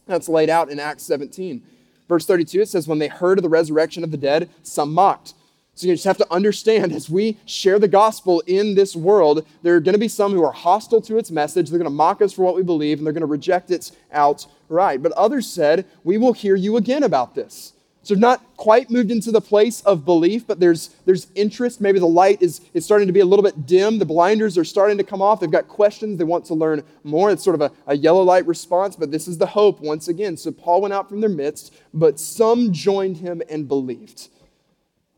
[0.06, 1.62] that's laid out in Acts 17.
[2.08, 5.34] Verse 32, it says, When they heard of the resurrection of the dead, some mocked.
[5.74, 9.74] So you just have to understand as we share the gospel in this world, there
[9.74, 11.70] are going to be some who are hostile to its message.
[11.70, 13.90] They're going to mock us for what we believe, and they're going to reject it
[14.12, 15.02] outright.
[15.02, 17.72] But others said, We will hear you again about this.
[18.04, 21.80] So not quite moved into the place of belief, but there's, there's interest.
[21.80, 23.98] Maybe the light is, is starting to be a little bit dim.
[23.98, 25.38] The blinders are starting to come off.
[25.38, 26.18] They've got questions.
[26.18, 27.30] They want to learn more.
[27.30, 30.36] It's sort of a, a yellow light response, but this is the hope once again.
[30.36, 34.28] So Paul went out from their midst, but some joined him and believed.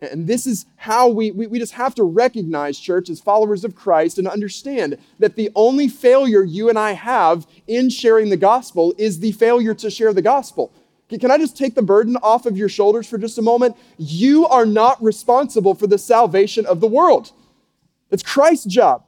[0.03, 3.75] And this is how we, we, we, just have to recognize, church, as followers of
[3.75, 8.95] Christ, and understand that the only failure you and I have in sharing the gospel
[8.99, 10.73] is the failure to share the gospel.
[11.19, 13.77] Can I just take the burden off of your shoulders for just a moment?
[13.99, 17.33] You are not responsible for the salvation of the world.
[18.11, 19.05] It's Christ's job.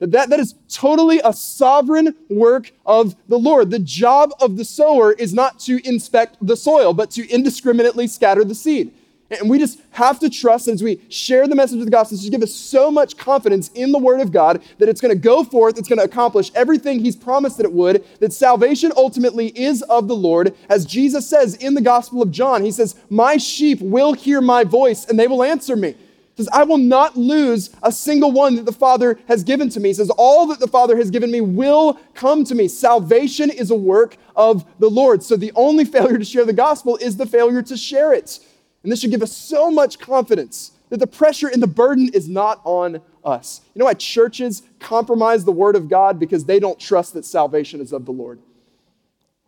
[0.00, 3.70] That, that, is totally a sovereign work of the Lord.
[3.70, 8.44] The job of the sower is not to inspect the soil, but to indiscriminately scatter
[8.44, 8.92] the seed.
[9.30, 12.30] And we just have to trust as we share the message of the gospel, to
[12.30, 15.44] give us so much confidence in the word of God that it's going to go
[15.44, 19.82] forth, it's going to accomplish everything he's promised that it would, that salvation ultimately is
[19.82, 20.54] of the Lord.
[20.68, 24.62] As Jesus says in the gospel of John, he says, My sheep will hear my
[24.62, 25.92] voice and they will answer me.
[26.36, 29.80] He says, I will not lose a single one that the Father has given to
[29.80, 29.90] me.
[29.90, 32.68] He says, All that the Father has given me will come to me.
[32.68, 35.22] Salvation is a work of the Lord.
[35.22, 38.40] So the only failure to share the gospel is the failure to share it.
[38.84, 42.28] And this should give us so much confidence that the pressure and the burden is
[42.28, 43.62] not on us.
[43.74, 46.20] You know why churches compromise the word of God?
[46.20, 48.38] Because they don't trust that salvation is of the Lord.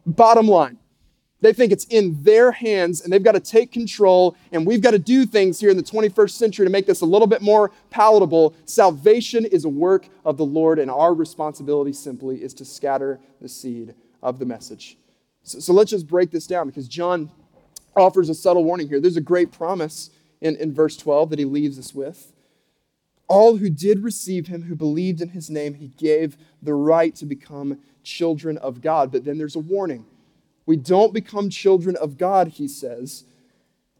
[0.07, 0.79] Bottom line,
[1.43, 4.93] they think it's in their hands and they've got to take control, and we've got
[4.93, 7.71] to do things here in the 21st century to make this a little bit more
[7.91, 8.55] palatable.
[8.65, 13.49] Salvation is a work of the Lord, and our responsibility simply is to scatter the
[13.49, 14.97] seed of the message.
[15.43, 17.31] So, so let's just break this down because John
[17.97, 19.01] offers a subtle warning here.
[19.01, 22.33] There's a great promise in, in verse 12 that he leaves us with.
[23.29, 27.27] All who did receive him, who believed in his name, he gave the right to
[27.27, 29.11] become children of God.
[29.11, 30.07] But then there's a warning.
[30.65, 33.25] We don't become children of God, he says,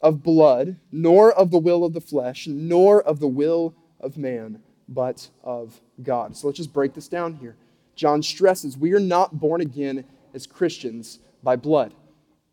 [0.01, 4.63] of blood, nor of the will of the flesh, nor of the will of man,
[4.89, 6.37] but of God.
[6.37, 7.57] So let's just break this down here.
[7.95, 10.05] John stresses we are not born again
[10.35, 11.95] as Christians by blood.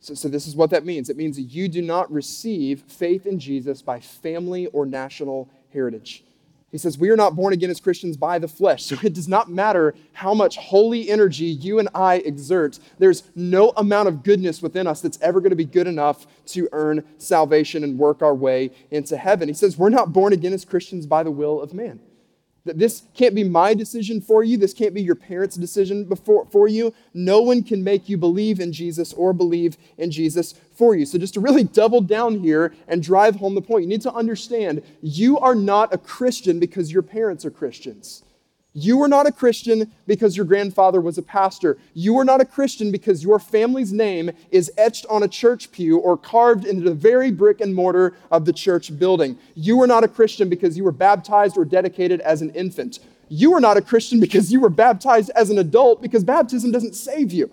[0.04, 3.26] So, so, this is what that means it means that you do not receive faith
[3.26, 6.26] in Jesus by family or national heritage.
[6.74, 8.84] He says, We are not born again as Christians by the flesh.
[8.84, 12.80] So it does not matter how much holy energy you and I exert.
[13.00, 16.68] There's no amount of goodness within us that's ever going to be good enough to
[16.74, 19.48] earn salvation and work our way into heaven.
[19.48, 22.02] He says, We're not born again as Christians by the will of man.
[22.66, 24.58] That this can't be my decision for you.
[24.58, 26.94] This can't be your parents' decision before, for you.
[27.14, 31.06] No one can make you believe in Jesus or believe in Jesus for you.
[31.06, 34.14] So, just to really double down here and drive home the point, you need to
[34.14, 38.24] understand you are not a Christian because your parents are Christians.
[38.76, 41.78] You are not a Christian because your grandfather was a pastor.
[41.94, 46.00] You are not a Christian because your family's name is etched on a church pew
[46.00, 49.38] or carved into the very brick and mortar of the church building.
[49.54, 52.98] You are not a Christian because you were baptized or dedicated as an infant.
[53.30, 56.96] You are not a Christian because you were baptized as an adult because baptism doesn't
[56.96, 57.52] save you.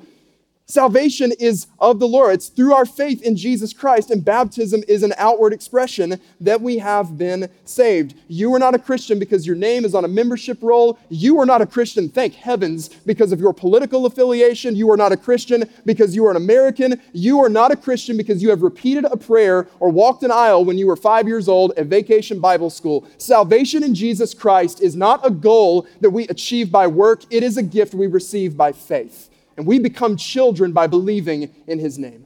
[0.71, 2.35] Salvation is of the Lord.
[2.35, 6.79] It's through our faith in Jesus Christ, and baptism is an outward expression that we
[6.79, 8.15] have been saved.
[8.29, 10.97] You are not a Christian because your name is on a membership roll.
[11.09, 14.77] You are not a Christian, thank heavens, because of your political affiliation.
[14.77, 17.01] You are not a Christian because you are an American.
[17.13, 20.65] You are not a Christian because you have repeated a prayer or walked an aisle
[20.65, 23.09] when you were five years old at vacation Bible school.
[23.19, 27.57] Salvation in Jesus Christ is not a goal that we achieve by work, it is
[27.57, 29.30] a gift we receive by faith.
[29.61, 32.25] And we become children by believing in his name.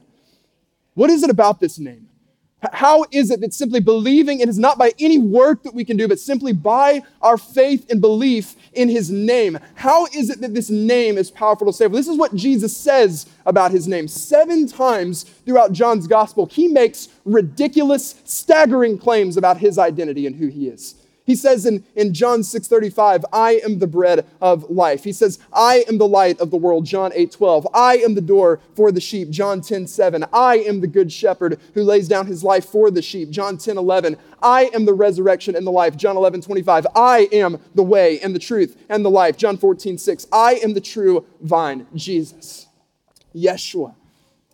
[0.93, 2.07] What is it about this name?
[2.71, 5.97] How is it that simply believing it is not by any work that we can
[5.97, 9.59] do, but simply by our faith and belief in his name?
[9.73, 11.91] How is it that this name is powerful to save?
[11.91, 14.07] Well, this is what Jesus says about his name.
[14.07, 20.47] Seven times throughout John's gospel, he makes ridiculous, staggering claims about his identity and who
[20.47, 20.95] he is.
[21.25, 25.03] He says in, in John 6:35, I am the bread of life.
[25.03, 27.65] He says, I am the light of the world, John 8:12.
[27.73, 30.27] I am the door for the sheep, John 10:7.
[30.31, 34.17] I am the good shepherd who lays down his life for the sheep, John 10:11.
[34.41, 36.85] I am the resurrection and the life, John 11:25.
[36.95, 40.27] I am the way and the truth and the life, John 14:6.
[40.31, 42.67] I am the true vine, Jesus.
[43.35, 43.95] Yeshua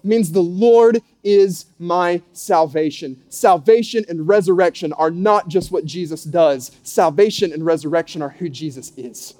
[0.03, 3.21] means the Lord is my salvation.
[3.29, 8.91] Salvation and resurrection are not just what Jesus does, salvation and resurrection are who Jesus
[8.97, 9.35] is.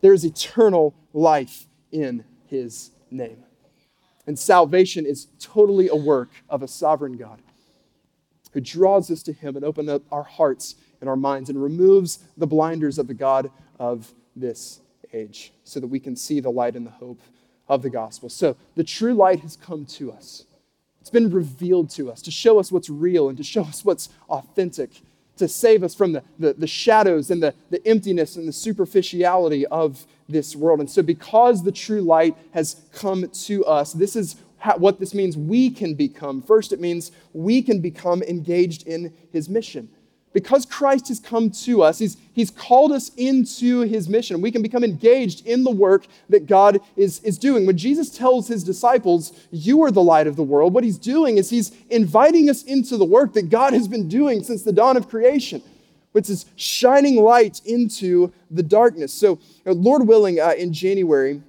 [0.00, 3.44] There is eternal life in his name.
[4.26, 7.40] And salvation is totally a work of a sovereign God
[8.52, 12.20] who draws us to him and opens up our hearts and our minds and removes
[12.36, 14.80] the blinders of the God of this
[15.12, 17.20] age so that we can see the light and the hope
[17.68, 18.28] of the gospel.
[18.28, 20.44] So the true light has come to us.
[21.00, 24.08] It's been revealed to us to show us what's real and to show us what's
[24.28, 24.90] authentic,
[25.36, 29.66] to save us from the, the, the shadows and the, the emptiness and the superficiality
[29.66, 30.80] of this world.
[30.80, 35.14] And so, because the true light has come to us, this is how, what this
[35.14, 36.42] means we can become.
[36.42, 39.88] First, it means we can become engaged in his mission.
[40.36, 44.42] Because Christ has come to us, he's, he's called us into his mission.
[44.42, 47.64] We can become engaged in the work that God is, is doing.
[47.64, 51.38] When Jesus tells his disciples, You are the light of the world, what he's doing
[51.38, 54.98] is he's inviting us into the work that God has been doing since the dawn
[54.98, 55.62] of creation,
[56.12, 59.14] which is shining light into the darkness.
[59.14, 61.40] So, Lord willing, uh, in January,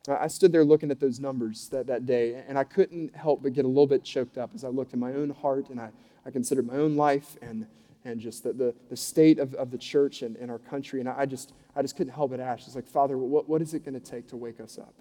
[0.09, 3.51] I stood there looking at those numbers that, that day, and I couldn't help but
[3.51, 5.89] get a little bit choked up as I looked in my own heart and I,
[6.25, 7.67] I considered my own life and
[8.07, 10.99] and just the, the, the state of, of the church and, and our country.
[10.99, 13.73] And I just, I just couldn't help but ask, it's like, Father, what, what is
[13.73, 14.93] it going to take to wake us up?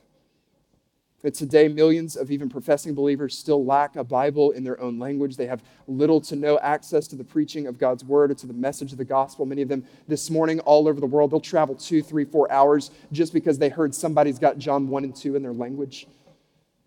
[1.22, 5.36] That today, millions of even professing believers still lack a Bible in their own language.
[5.36, 8.52] They have little to no access to the preaching of God's word or to the
[8.52, 9.46] message of the gospel.
[9.46, 12.90] Many of them this morning, all over the world, they'll travel two, three, four hours
[13.12, 16.06] just because they heard somebody's got John 1 and 2 in their language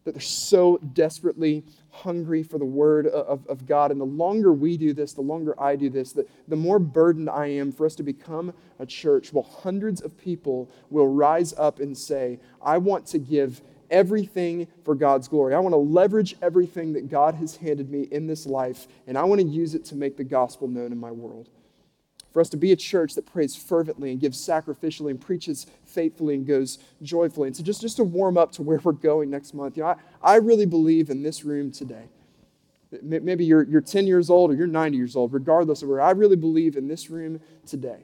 [0.03, 3.91] that they're so desperately hungry for the word of, of God.
[3.91, 7.29] And the longer we do this, the longer I do this, the, the more burdened
[7.29, 9.33] I am for us to become a church.
[9.33, 14.95] Well, hundreds of people will rise up and say, I want to give everything for
[14.95, 15.53] God's glory.
[15.55, 19.23] I want to leverage everything that God has handed me in this life, and I
[19.23, 21.49] want to use it to make the gospel known in my world
[22.31, 26.35] for us to be a church that prays fervently and gives sacrificially and preaches faithfully
[26.35, 27.47] and goes joyfully.
[27.47, 29.89] And so just, just to warm up to where we're going next month, you know,
[29.89, 32.05] I, I really believe in this room today.
[33.03, 36.11] Maybe you're, you're 10 years old or you're 90 years old, regardless of where, I
[36.11, 37.99] really believe in this room today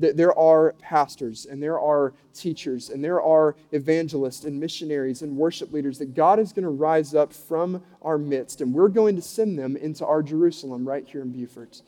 [0.00, 5.36] that there are pastors and there are teachers and there are evangelists and missionaries and
[5.36, 9.14] worship leaders that God is going to rise up from our midst and we're going
[9.14, 11.82] to send them into our Jerusalem right here in Beaufort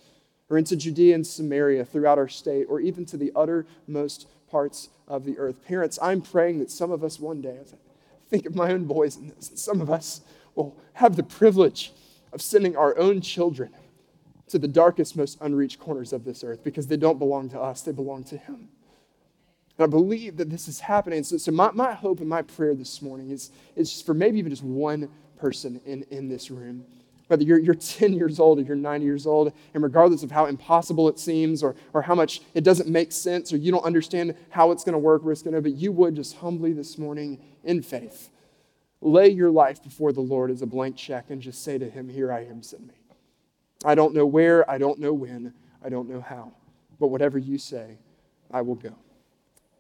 [0.53, 5.25] or into Judea and Samaria throughout our state, or even to the uttermost parts of
[5.25, 5.65] the earth.
[5.65, 9.17] Parents, I'm praying that some of us one day, I think of my own boys
[9.17, 10.21] in this, some of us
[10.55, 11.95] will have the privilege
[12.35, 13.71] of sending our own children
[14.49, 17.81] to the darkest, most unreached corners of this earth because they don't belong to us,
[17.81, 18.69] they belong to Him.
[19.79, 21.25] And I believe that this is happening.
[21.25, 24.51] So, so my, my hope and my prayer this morning is, is for maybe even
[24.51, 26.85] just one person in, in this room
[27.33, 30.45] whether you're, you're 10 years old or you're 90 years old, and regardless of how
[30.45, 34.37] impossible it seems or, or how much it doesn't make sense or you don't understand
[34.51, 36.99] how it's going to work, where it's going to, but you would just humbly this
[36.99, 38.29] morning in faith
[39.01, 42.09] lay your life before the Lord as a blank check and just say to Him,
[42.09, 42.95] Here I am, send me.
[43.85, 46.53] I don't know where, I don't know when, I don't know how,
[47.01, 47.99] but whatever you say,
[48.51, 48.95] I will go.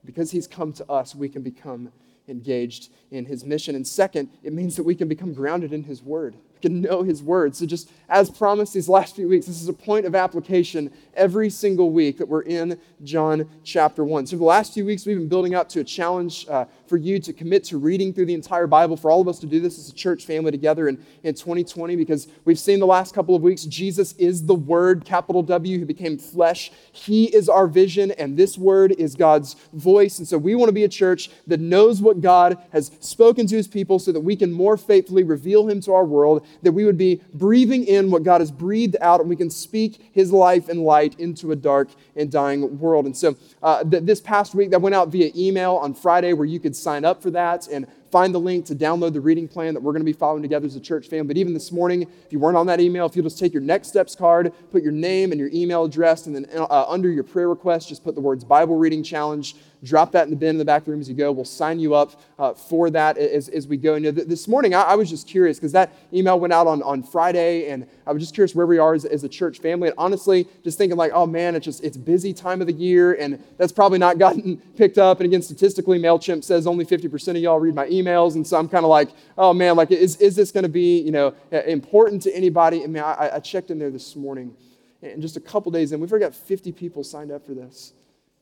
[0.05, 1.93] Because He's come to us, we can become
[2.29, 3.77] engaged in His mission.
[3.77, 7.23] And second, it means that we can become grounded in His Word can know his
[7.23, 7.55] word.
[7.55, 11.51] So, just as promised these last few weeks, this is a point of application every
[11.51, 14.27] single week that we're in John chapter 1.
[14.27, 17.19] So, the last few weeks, we've been building up to a challenge uh, for you
[17.19, 19.79] to commit to reading through the entire Bible, for all of us to do this
[19.79, 23.43] as a church family together in, in 2020, because we've seen the last couple of
[23.43, 26.71] weeks, Jesus is the Word, capital W, who became flesh.
[26.93, 30.19] He is our vision, and this Word is God's voice.
[30.19, 33.57] And so, we want to be a church that knows what God has spoken to
[33.57, 36.85] his people so that we can more faithfully reveal him to our world that we
[36.85, 40.69] would be breathing in what God has breathed out and we can speak His life
[40.69, 43.07] and light into a dark and dying world.
[43.07, 46.47] And so uh, th- this past week, that went out via email on Friday where
[46.47, 49.73] you could sign up for that and find the link to download the reading plan
[49.73, 51.27] that we're going to be following together as a church family.
[51.27, 53.63] But even this morning, if you weren't on that email, if you'll just take your
[53.63, 57.25] next steps card, put your name and your email address, and then uh, under your
[57.25, 60.59] prayer request, just put the words Bible Reading Challenge drop that in the bin in
[60.59, 61.33] the back room as you go.
[61.33, 63.95] We'll sign you up uh, for that as, as we go.
[63.95, 66.53] And you know, th- this morning, I, I, was just curious because that email went
[66.53, 69.29] out on, on Friday, and I was just curious where we are as, as a
[69.29, 69.89] church family.
[69.89, 73.15] And honestly, just thinking like, oh man, it's just it's busy time of the year,
[73.15, 75.21] and that's probably not gotten picked up.
[75.21, 78.69] And again, statistically, Mailchimp says only 50% of y'all read my emails, and so I'm
[78.69, 82.23] kind of like, oh man, like is, is this going to be you know important
[82.23, 82.85] to anybody?
[82.85, 84.55] I mean, I, I checked in there this morning,
[85.03, 87.93] and just a couple days in, we've already got 50 people signed up for this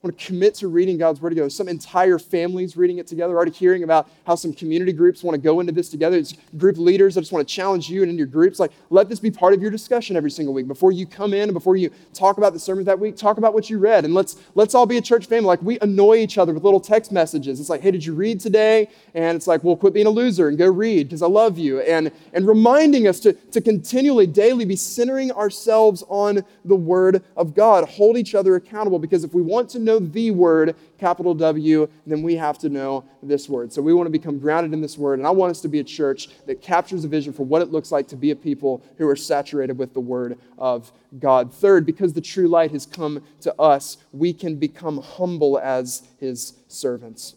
[0.03, 1.51] want to commit to reading God's Word together.
[1.51, 3.37] Some entire families reading it together.
[3.37, 6.17] Already hearing about how some community groups want to go into this together.
[6.17, 8.59] It's group leaders that just want to challenge you and in your groups.
[8.59, 10.67] Like, let this be part of your discussion every single week.
[10.67, 13.53] Before you come in and before you talk about the sermon that week, talk about
[13.53, 14.07] what you read.
[14.07, 15.47] And let's let's all be a church family.
[15.47, 17.61] Like we annoy each other with little text messages.
[17.61, 18.89] It's like, hey, did you read today?
[19.13, 21.81] And it's like, well, quit being a loser and go read because I love you.
[21.81, 27.55] And and reminding us to, to continually, daily be centering ourselves on the Word of
[27.55, 27.87] God.
[27.87, 31.89] Hold each other accountable because if we want to know know the word, capital W,
[32.07, 33.73] then we have to know this word.
[33.73, 35.19] So we want to become grounded in this word.
[35.19, 37.71] And I want us to be a church that captures a vision for what it
[37.71, 41.53] looks like to be a people who are saturated with the word of God.
[41.53, 46.55] Third, because the true light has come to us, we can become humble as his
[46.69, 47.35] servants.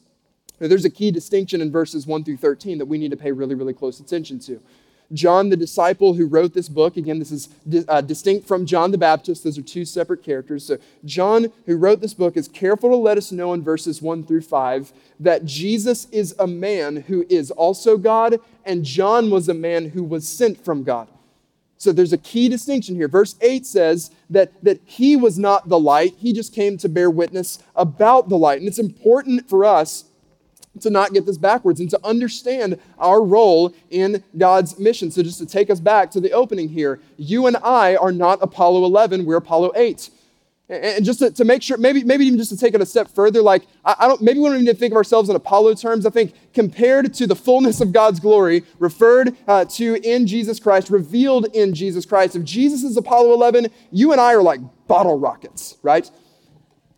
[0.59, 3.31] Now, there's a key distinction in verses 1 through 13 that we need to pay
[3.31, 4.61] really, really close attention to.
[5.13, 7.49] John, the disciple who wrote this book, again, this is
[7.87, 9.43] uh, distinct from John the Baptist.
[9.43, 10.65] Those are two separate characters.
[10.65, 14.23] So, John, who wrote this book, is careful to let us know in verses 1
[14.23, 19.53] through 5 that Jesus is a man who is also God, and John was a
[19.53, 21.07] man who was sent from God.
[21.77, 23.07] So, there's a key distinction here.
[23.07, 27.11] Verse 8 says that, that he was not the light, he just came to bear
[27.11, 28.59] witness about the light.
[28.59, 30.05] And it's important for us
[30.81, 35.11] to not get this backwards and to understand our role in God's mission.
[35.11, 38.39] So, just to take us back to the opening here, you and I are not
[38.41, 40.09] Apollo 11, we're Apollo 8.
[40.69, 43.09] And just to, to make sure, maybe, maybe even just to take it a step
[43.09, 46.05] further, like, I, I don't, maybe we don't even think of ourselves in Apollo terms.
[46.05, 50.89] I think compared to the fullness of God's glory, referred uh, to in Jesus Christ,
[50.89, 55.19] revealed in Jesus Christ, if Jesus is Apollo 11, you and I are like bottle
[55.19, 56.09] rockets, right?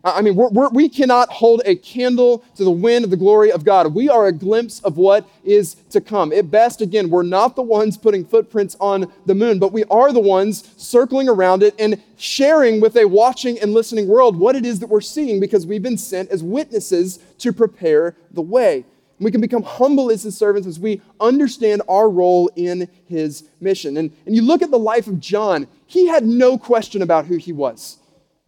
[0.06, 3.50] I mean, we're, we're, we cannot hold a candle to the wind of the glory
[3.50, 3.92] of God.
[3.92, 6.32] We are a glimpse of what is to come.
[6.32, 10.12] At best, again, we're not the ones putting footprints on the moon, but we are
[10.12, 14.64] the ones circling around it and sharing with a watching and listening world what it
[14.64, 18.84] is that we're seeing because we've been sent as witnesses to prepare the way.
[19.18, 23.96] We can become humble as his servants as we understand our role in his mission.
[23.96, 27.38] And, and you look at the life of John, he had no question about who
[27.38, 27.98] he was.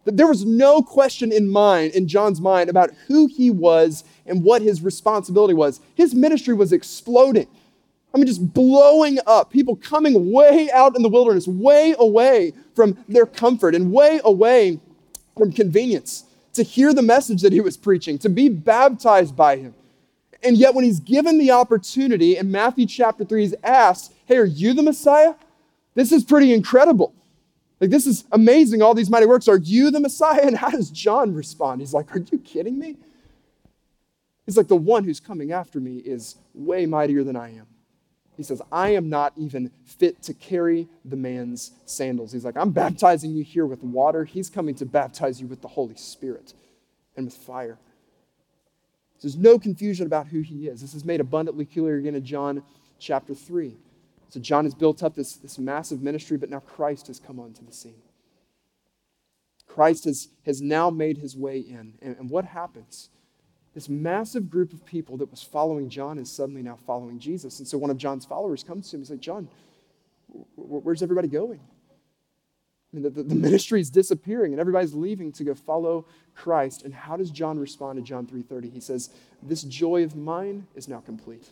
[0.05, 4.61] There was no question in mind, in John's mind, about who he was and what
[4.61, 5.81] his responsibility was.
[5.95, 7.47] His ministry was exploding.
[8.13, 9.51] I mean, just blowing up.
[9.51, 14.79] People coming way out in the wilderness, way away from their comfort and way away
[15.37, 19.75] from convenience to hear the message that he was preaching, to be baptized by him.
[20.41, 24.45] And yet, when he's given the opportunity in Matthew chapter 3, he's asked, Hey, are
[24.45, 25.35] you the Messiah?
[25.95, 27.13] This is pretty incredible.
[27.79, 29.47] Like, this is amazing, all these mighty works.
[29.47, 30.41] Are you the Messiah?
[30.43, 31.81] And how does John respond?
[31.81, 32.97] He's like, Are you kidding me?
[34.45, 37.67] He's like, The one who's coming after me is way mightier than I am.
[38.39, 42.31] He says, I am not even fit to carry the man's sandals.
[42.31, 44.23] He's like, I'm baptizing you here with water.
[44.23, 46.53] He's coming to baptize you with the Holy Spirit
[47.17, 47.77] and with fire.
[49.21, 50.79] There's no confusion about who he is.
[50.79, 52.63] This is made abundantly clear again in John
[52.97, 53.75] chapter 3.
[54.29, 57.65] So John has built up this, this massive ministry, but now Christ has come onto
[57.65, 58.01] the scene.
[59.67, 61.95] Christ has, has now made his way in.
[62.01, 63.09] And, and what happens?
[63.73, 67.59] This massive group of people that was following John is suddenly now following Jesus.
[67.59, 69.47] And so one of John's followers comes to him and says, John,
[70.55, 71.59] where's everybody going?
[72.91, 76.05] I mean, the, the, the ministry is disappearing and everybody's leaving to go follow
[76.35, 76.83] Christ.
[76.83, 78.73] And how does John respond to John 3.30?
[78.73, 79.11] He says,
[79.43, 81.49] this joy of mine is now complete.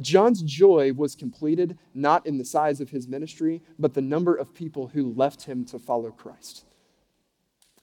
[0.00, 4.54] John's joy was completed not in the size of his ministry, but the number of
[4.54, 6.64] people who left him to follow Christ.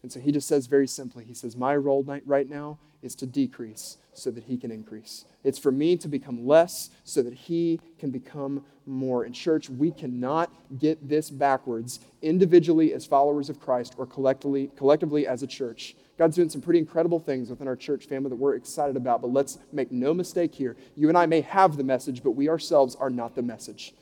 [0.04, 3.26] And so he just says very simply, he says, My role right now is to
[3.26, 5.26] decrease so that he can increase.
[5.44, 9.26] It's for me to become less so that he can become more.
[9.26, 15.26] In church, we cannot get this backwards individually as followers of Christ or collectively, collectively
[15.26, 15.96] as a church.
[16.18, 19.34] God's doing some pretty incredible things within our church family that we're excited about, but
[19.34, 20.76] let's make no mistake here.
[20.96, 23.94] You and I may have the message, but we ourselves are not the message.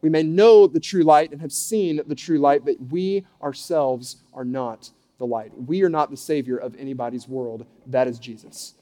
[0.00, 4.16] We may know the true light and have seen the true light, but we ourselves
[4.34, 5.50] are not the light.
[5.56, 7.66] We are not the Savior of anybody's world.
[7.86, 8.74] That is Jesus.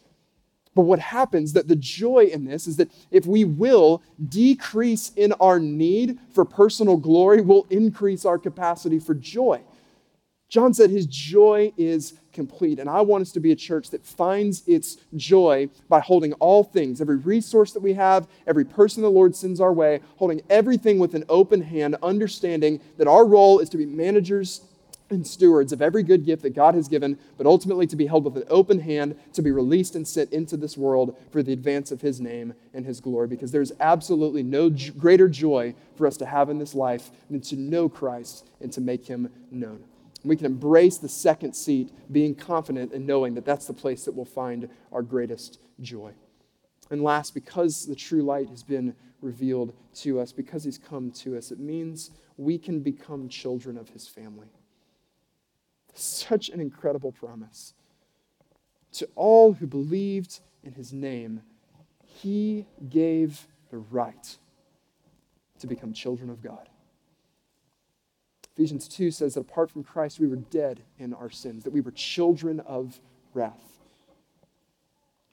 [0.74, 5.32] But what happens that the joy in this is that if we will decrease in
[5.34, 9.62] our need for personal glory, we'll increase our capacity for joy.
[10.48, 12.78] John said his joy is complete.
[12.78, 16.62] And I want us to be a church that finds its joy by holding all
[16.62, 20.98] things, every resource that we have, every person the Lord sends our way, holding everything
[20.98, 24.60] with an open hand, understanding that our role is to be managers
[25.08, 28.24] and stewards of every good gift that God has given, but ultimately to be held
[28.24, 31.92] with an open hand, to be released and sent into this world for the advance
[31.92, 33.28] of His name and His glory.
[33.28, 34.68] Because there's absolutely no
[34.98, 38.80] greater joy for us to have in this life than to know Christ and to
[38.80, 39.84] make Him known.
[40.26, 44.12] We can embrace the second seat, being confident and knowing that that's the place that
[44.12, 46.12] we'll find our greatest joy.
[46.90, 51.36] And last, because the true light has been revealed to us, because He's come to
[51.36, 54.48] us, it means we can become children of His family.
[55.94, 57.72] Such an incredible promise.
[58.92, 61.42] To all who believed in his name,
[62.02, 64.36] he gave the right
[65.58, 66.68] to become children of God.
[68.56, 71.82] Ephesians 2 says that apart from Christ, we were dead in our sins, that we
[71.82, 72.98] were children of
[73.34, 73.82] wrath.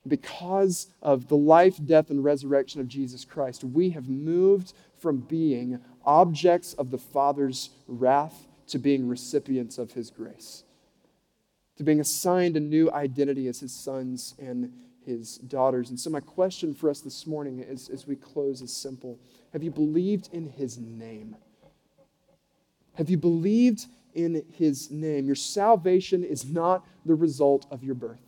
[0.05, 5.79] Because of the life, death, and resurrection of Jesus Christ, we have moved from being
[6.05, 10.65] objects of the Father's wrath to being recipients of his grace,
[11.77, 14.73] to being assigned a new identity as his sons and
[15.05, 15.89] his daughters.
[15.89, 19.17] And so, my question for us this morning as, as we close is simple
[19.53, 21.37] Have you believed in his name?
[22.95, 25.25] Have you believed in his name?
[25.25, 28.19] Your salvation is not the result of your birth.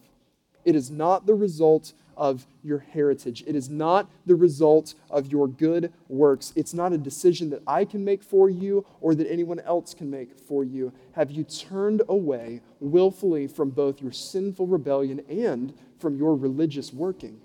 [0.64, 3.44] It is not the result of your heritage.
[3.46, 6.54] It is not the result of your good works.
[6.56, 10.10] It's not a decision that I can make for you or that anyone else can
[10.10, 10.92] make for you.
[11.12, 17.42] Have you turned away willfully from both your sinful rebellion and from your religious working?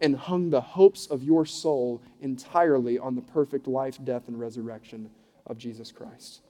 [0.00, 5.10] And hung the hopes of your soul entirely on the perfect life, death, and resurrection
[5.46, 6.40] of Jesus Christ.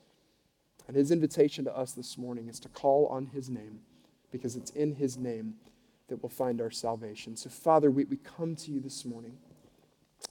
[0.87, 3.81] And his invitation to us this morning is to call on his name
[4.31, 5.55] because it's in his name
[6.09, 7.37] that we'll find our salvation.
[7.37, 9.39] So, Father, we, we come to you this morning.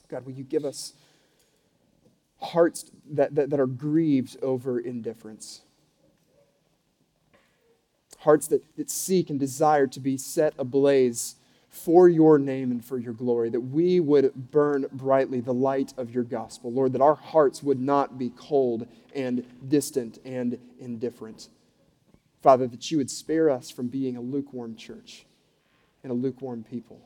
[0.08, 0.92] God, will you give us
[2.40, 5.62] hearts that, that, that are grieved over indifference?
[8.20, 11.34] Hearts that, that seek and desire to be set ablaze
[11.74, 16.14] for your name and for your glory, that we would burn brightly the light of
[16.14, 16.72] your gospel.
[16.72, 21.48] Lord, that our hearts would not be cold and distant and indifferent.
[22.42, 25.26] Father, that you would spare us from being a lukewarm church
[26.04, 27.00] and a lukewarm people.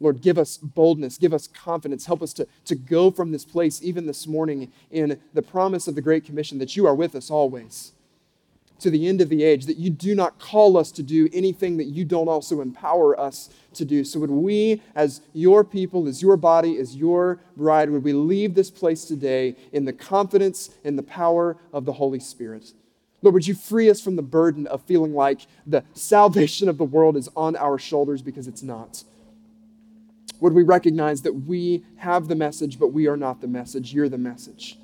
[0.00, 3.82] Lord, give us boldness, give us confidence, help us to, to go from this place,
[3.82, 7.30] even this morning, in the promise of the Great Commission that you are with us
[7.30, 7.92] always
[8.82, 11.76] to the end of the age, that you do not call us to do anything
[11.78, 14.04] that you don't also empower us to do.
[14.04, 18.54] So, would we, as your people, as your body, as your bride, would we leave
[18.54, 22.72] this place today in the confidence and the power of the Holy Spirit?
[23.22, 26.84] Lord, would you free us from the burden of feeling like the salvation of the
[26.84, 29.04] world is on our shoulders because it's not?
[30.40, 33.94] Would we recognize that we have the message, but we are not the message?
[33.94, 34.76] You're the message.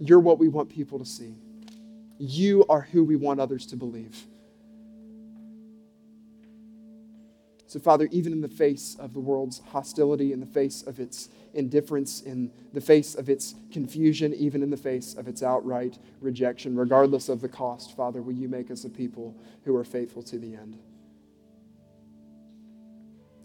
[0.00, 1.34] You're what we want people to see.
[2.22, 4.26] You are who we want others to believe.
[7.66, 11.30] So, Father, even in the face of the world's hostility, in the face of its
[11.54, 16.76] indifference, in the face of its confusion, even in the face of its outright rejection,
[16.76, 20.38] regardless of the cost, Father, will you make us a people who are faithful to
[20.38, 20.76] the end?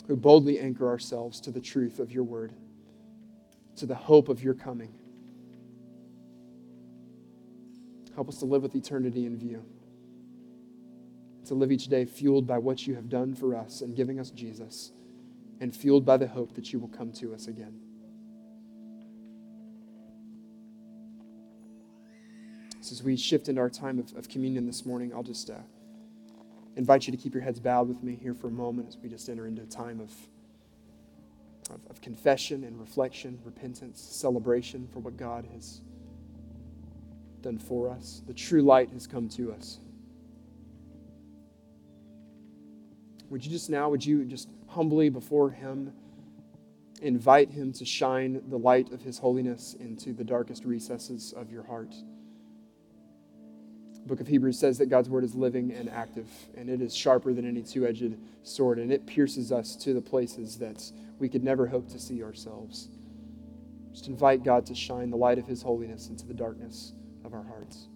[0.08, 2.52] Who boldly anchor ourselves to the truth of your word,
[3.78, 4.94] to the hope of your coming.
[8.16, 9.64] Help us to live with eternity in view
[11.46, 14.30] to live each day fueled by what you have done for us and giving us
[14.32, 14.92] Jesus,
[15.60, 17.80] and fueled by the hope that you will come to us again.
[22.82, 25.56] So, as we shift into our time of, of communion this morning, I'll just uh,
[26.76, 29.10] invite you to keep your heads bowed with me here for a moment as we
[29.10, 30.12] just enter into a time of,
[31.74, 35.82] of, of confession and reflection, repentance, celebration for what God has
[37.46, 38.24] done for us.
[38.28, 39.80] The true light has come to us.
[43.30, 45.94] Would you just now, would you just humbly before Him
[47.02, 51.64] invite Him to shine the light of His holiness into the darkest recesses of your
[51.64, 51.94] heart?
[53.94, 56.96] The book of Hebrews says that God's word is living and active, and it is
[56.96, 61.30] sharper than any two edged sword, and it pierces us to the places that we
[61.30, 62.90] could never hope to see ourselves.
[63.92, 66.94] Just invite God to shine the light of His holiness into the darkness
[67.36, 67.88] our hearts.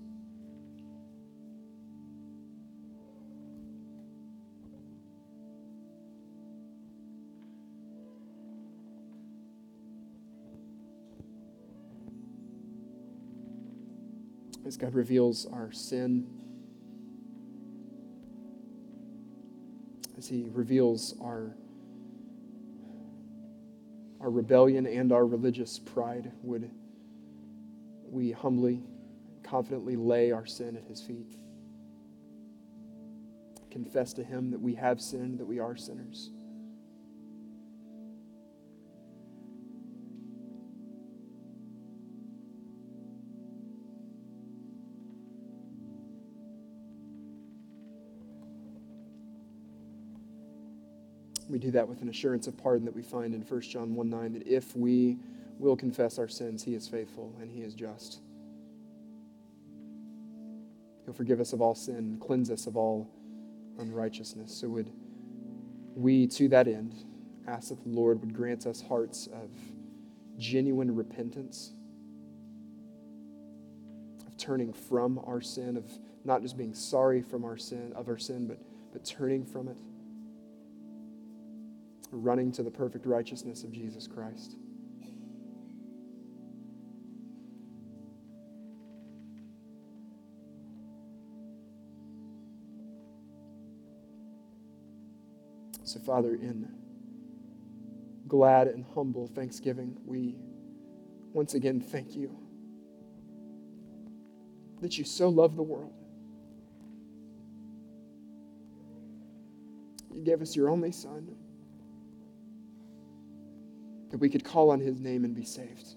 [14.70, 16.28] as God reveals our sin,
[20.16, 21.56] as He reveals our,
[24.22, 26.70] our rebellion and our religious pride, would
[28.12, 28.84] we humbly,
[29.50, 31.36] confidently lay our sin at His feet?
[33.72, 36.32] Confess to Him that we have sinned, that we are sinners.
[51.50, 54.10] We do that with an assurance of pardon that we find in 1 John 1
[54.10, 55.18] 9, that if we
[55.58, 58.20] will confess our sins, he is faithful and he is just.
[61.10, 63.10] He'll forgive us of all sin, cleanse us of all
[63.80, 64.54] unrighteousness.
[64.54, 64.92] So would
[65.96, 66.94] we, to that end,
[67.48, 69.50] ask that the Lord would grant us hearts of
[70.38, 71.72] genuine repentance,
[74.28, 75.90] of turning from our sin, of
[76.26, 78.60] not just being sorry from our sin, of our sin, but,
[78.94, 79.78] but turning from it
[82.12, 84.58] running to the perfect righteousness of Jesus Christ.
[95.90, 96.70] So, Father, in
[98.28, 100.36] glad and humble thanksgiving, we
[101.34, 102.38] once again thank you
[104.82, 105.92] that you so love the world.
[110.14, 111.36] You gave us your only Son
[114.12, 115.96] that we could call on his name and be saved.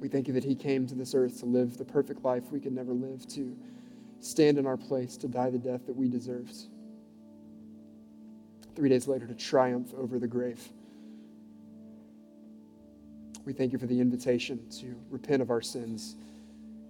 [0.00, 2.60] We thank you that he came to this earth to live the perfect life we
[2.60, 3.54] could never live, to
[4.20, 6.54] stand in our place, to die the death that we deserved.
[8.76, 10.62] Three days later, to triumph over the grave.
[13.44, 16.16] We thank you for the invitation to repent of our sins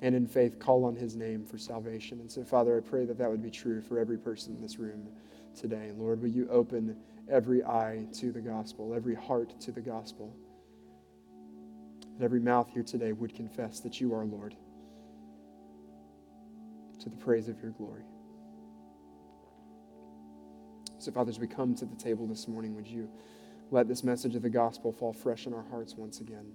[0.03, 2.21] and in faith call on his name for salvation.
[2.21, 4.79] And so, Father, I pray that that would be true for every person in this
[4.79, 5.09] room
[5.55, 5.93] today.
[5.97, 6.97] Lord, will you open
[7.31, 10.35] every eye to the gospel, every heart to the gospel?
[12.19, 14.57] That every mouth here today would confess that you are Lord
[17.01, 18.03] to the praise of your glory.
[20.99, 23.09] So, Father, as we come to the table this morning, would you
[23.71, 26.53] let this message of the gospel fall fresh in our hearts once again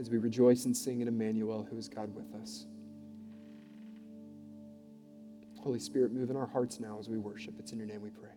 [0.00, 2.66] as we rejoice and sing in Emmanuel, who is God with us.
[5.60, 7.54] Holy Spirit, move in our hearts now as we worship.
[7.58, 8.30] It's in your name we pray.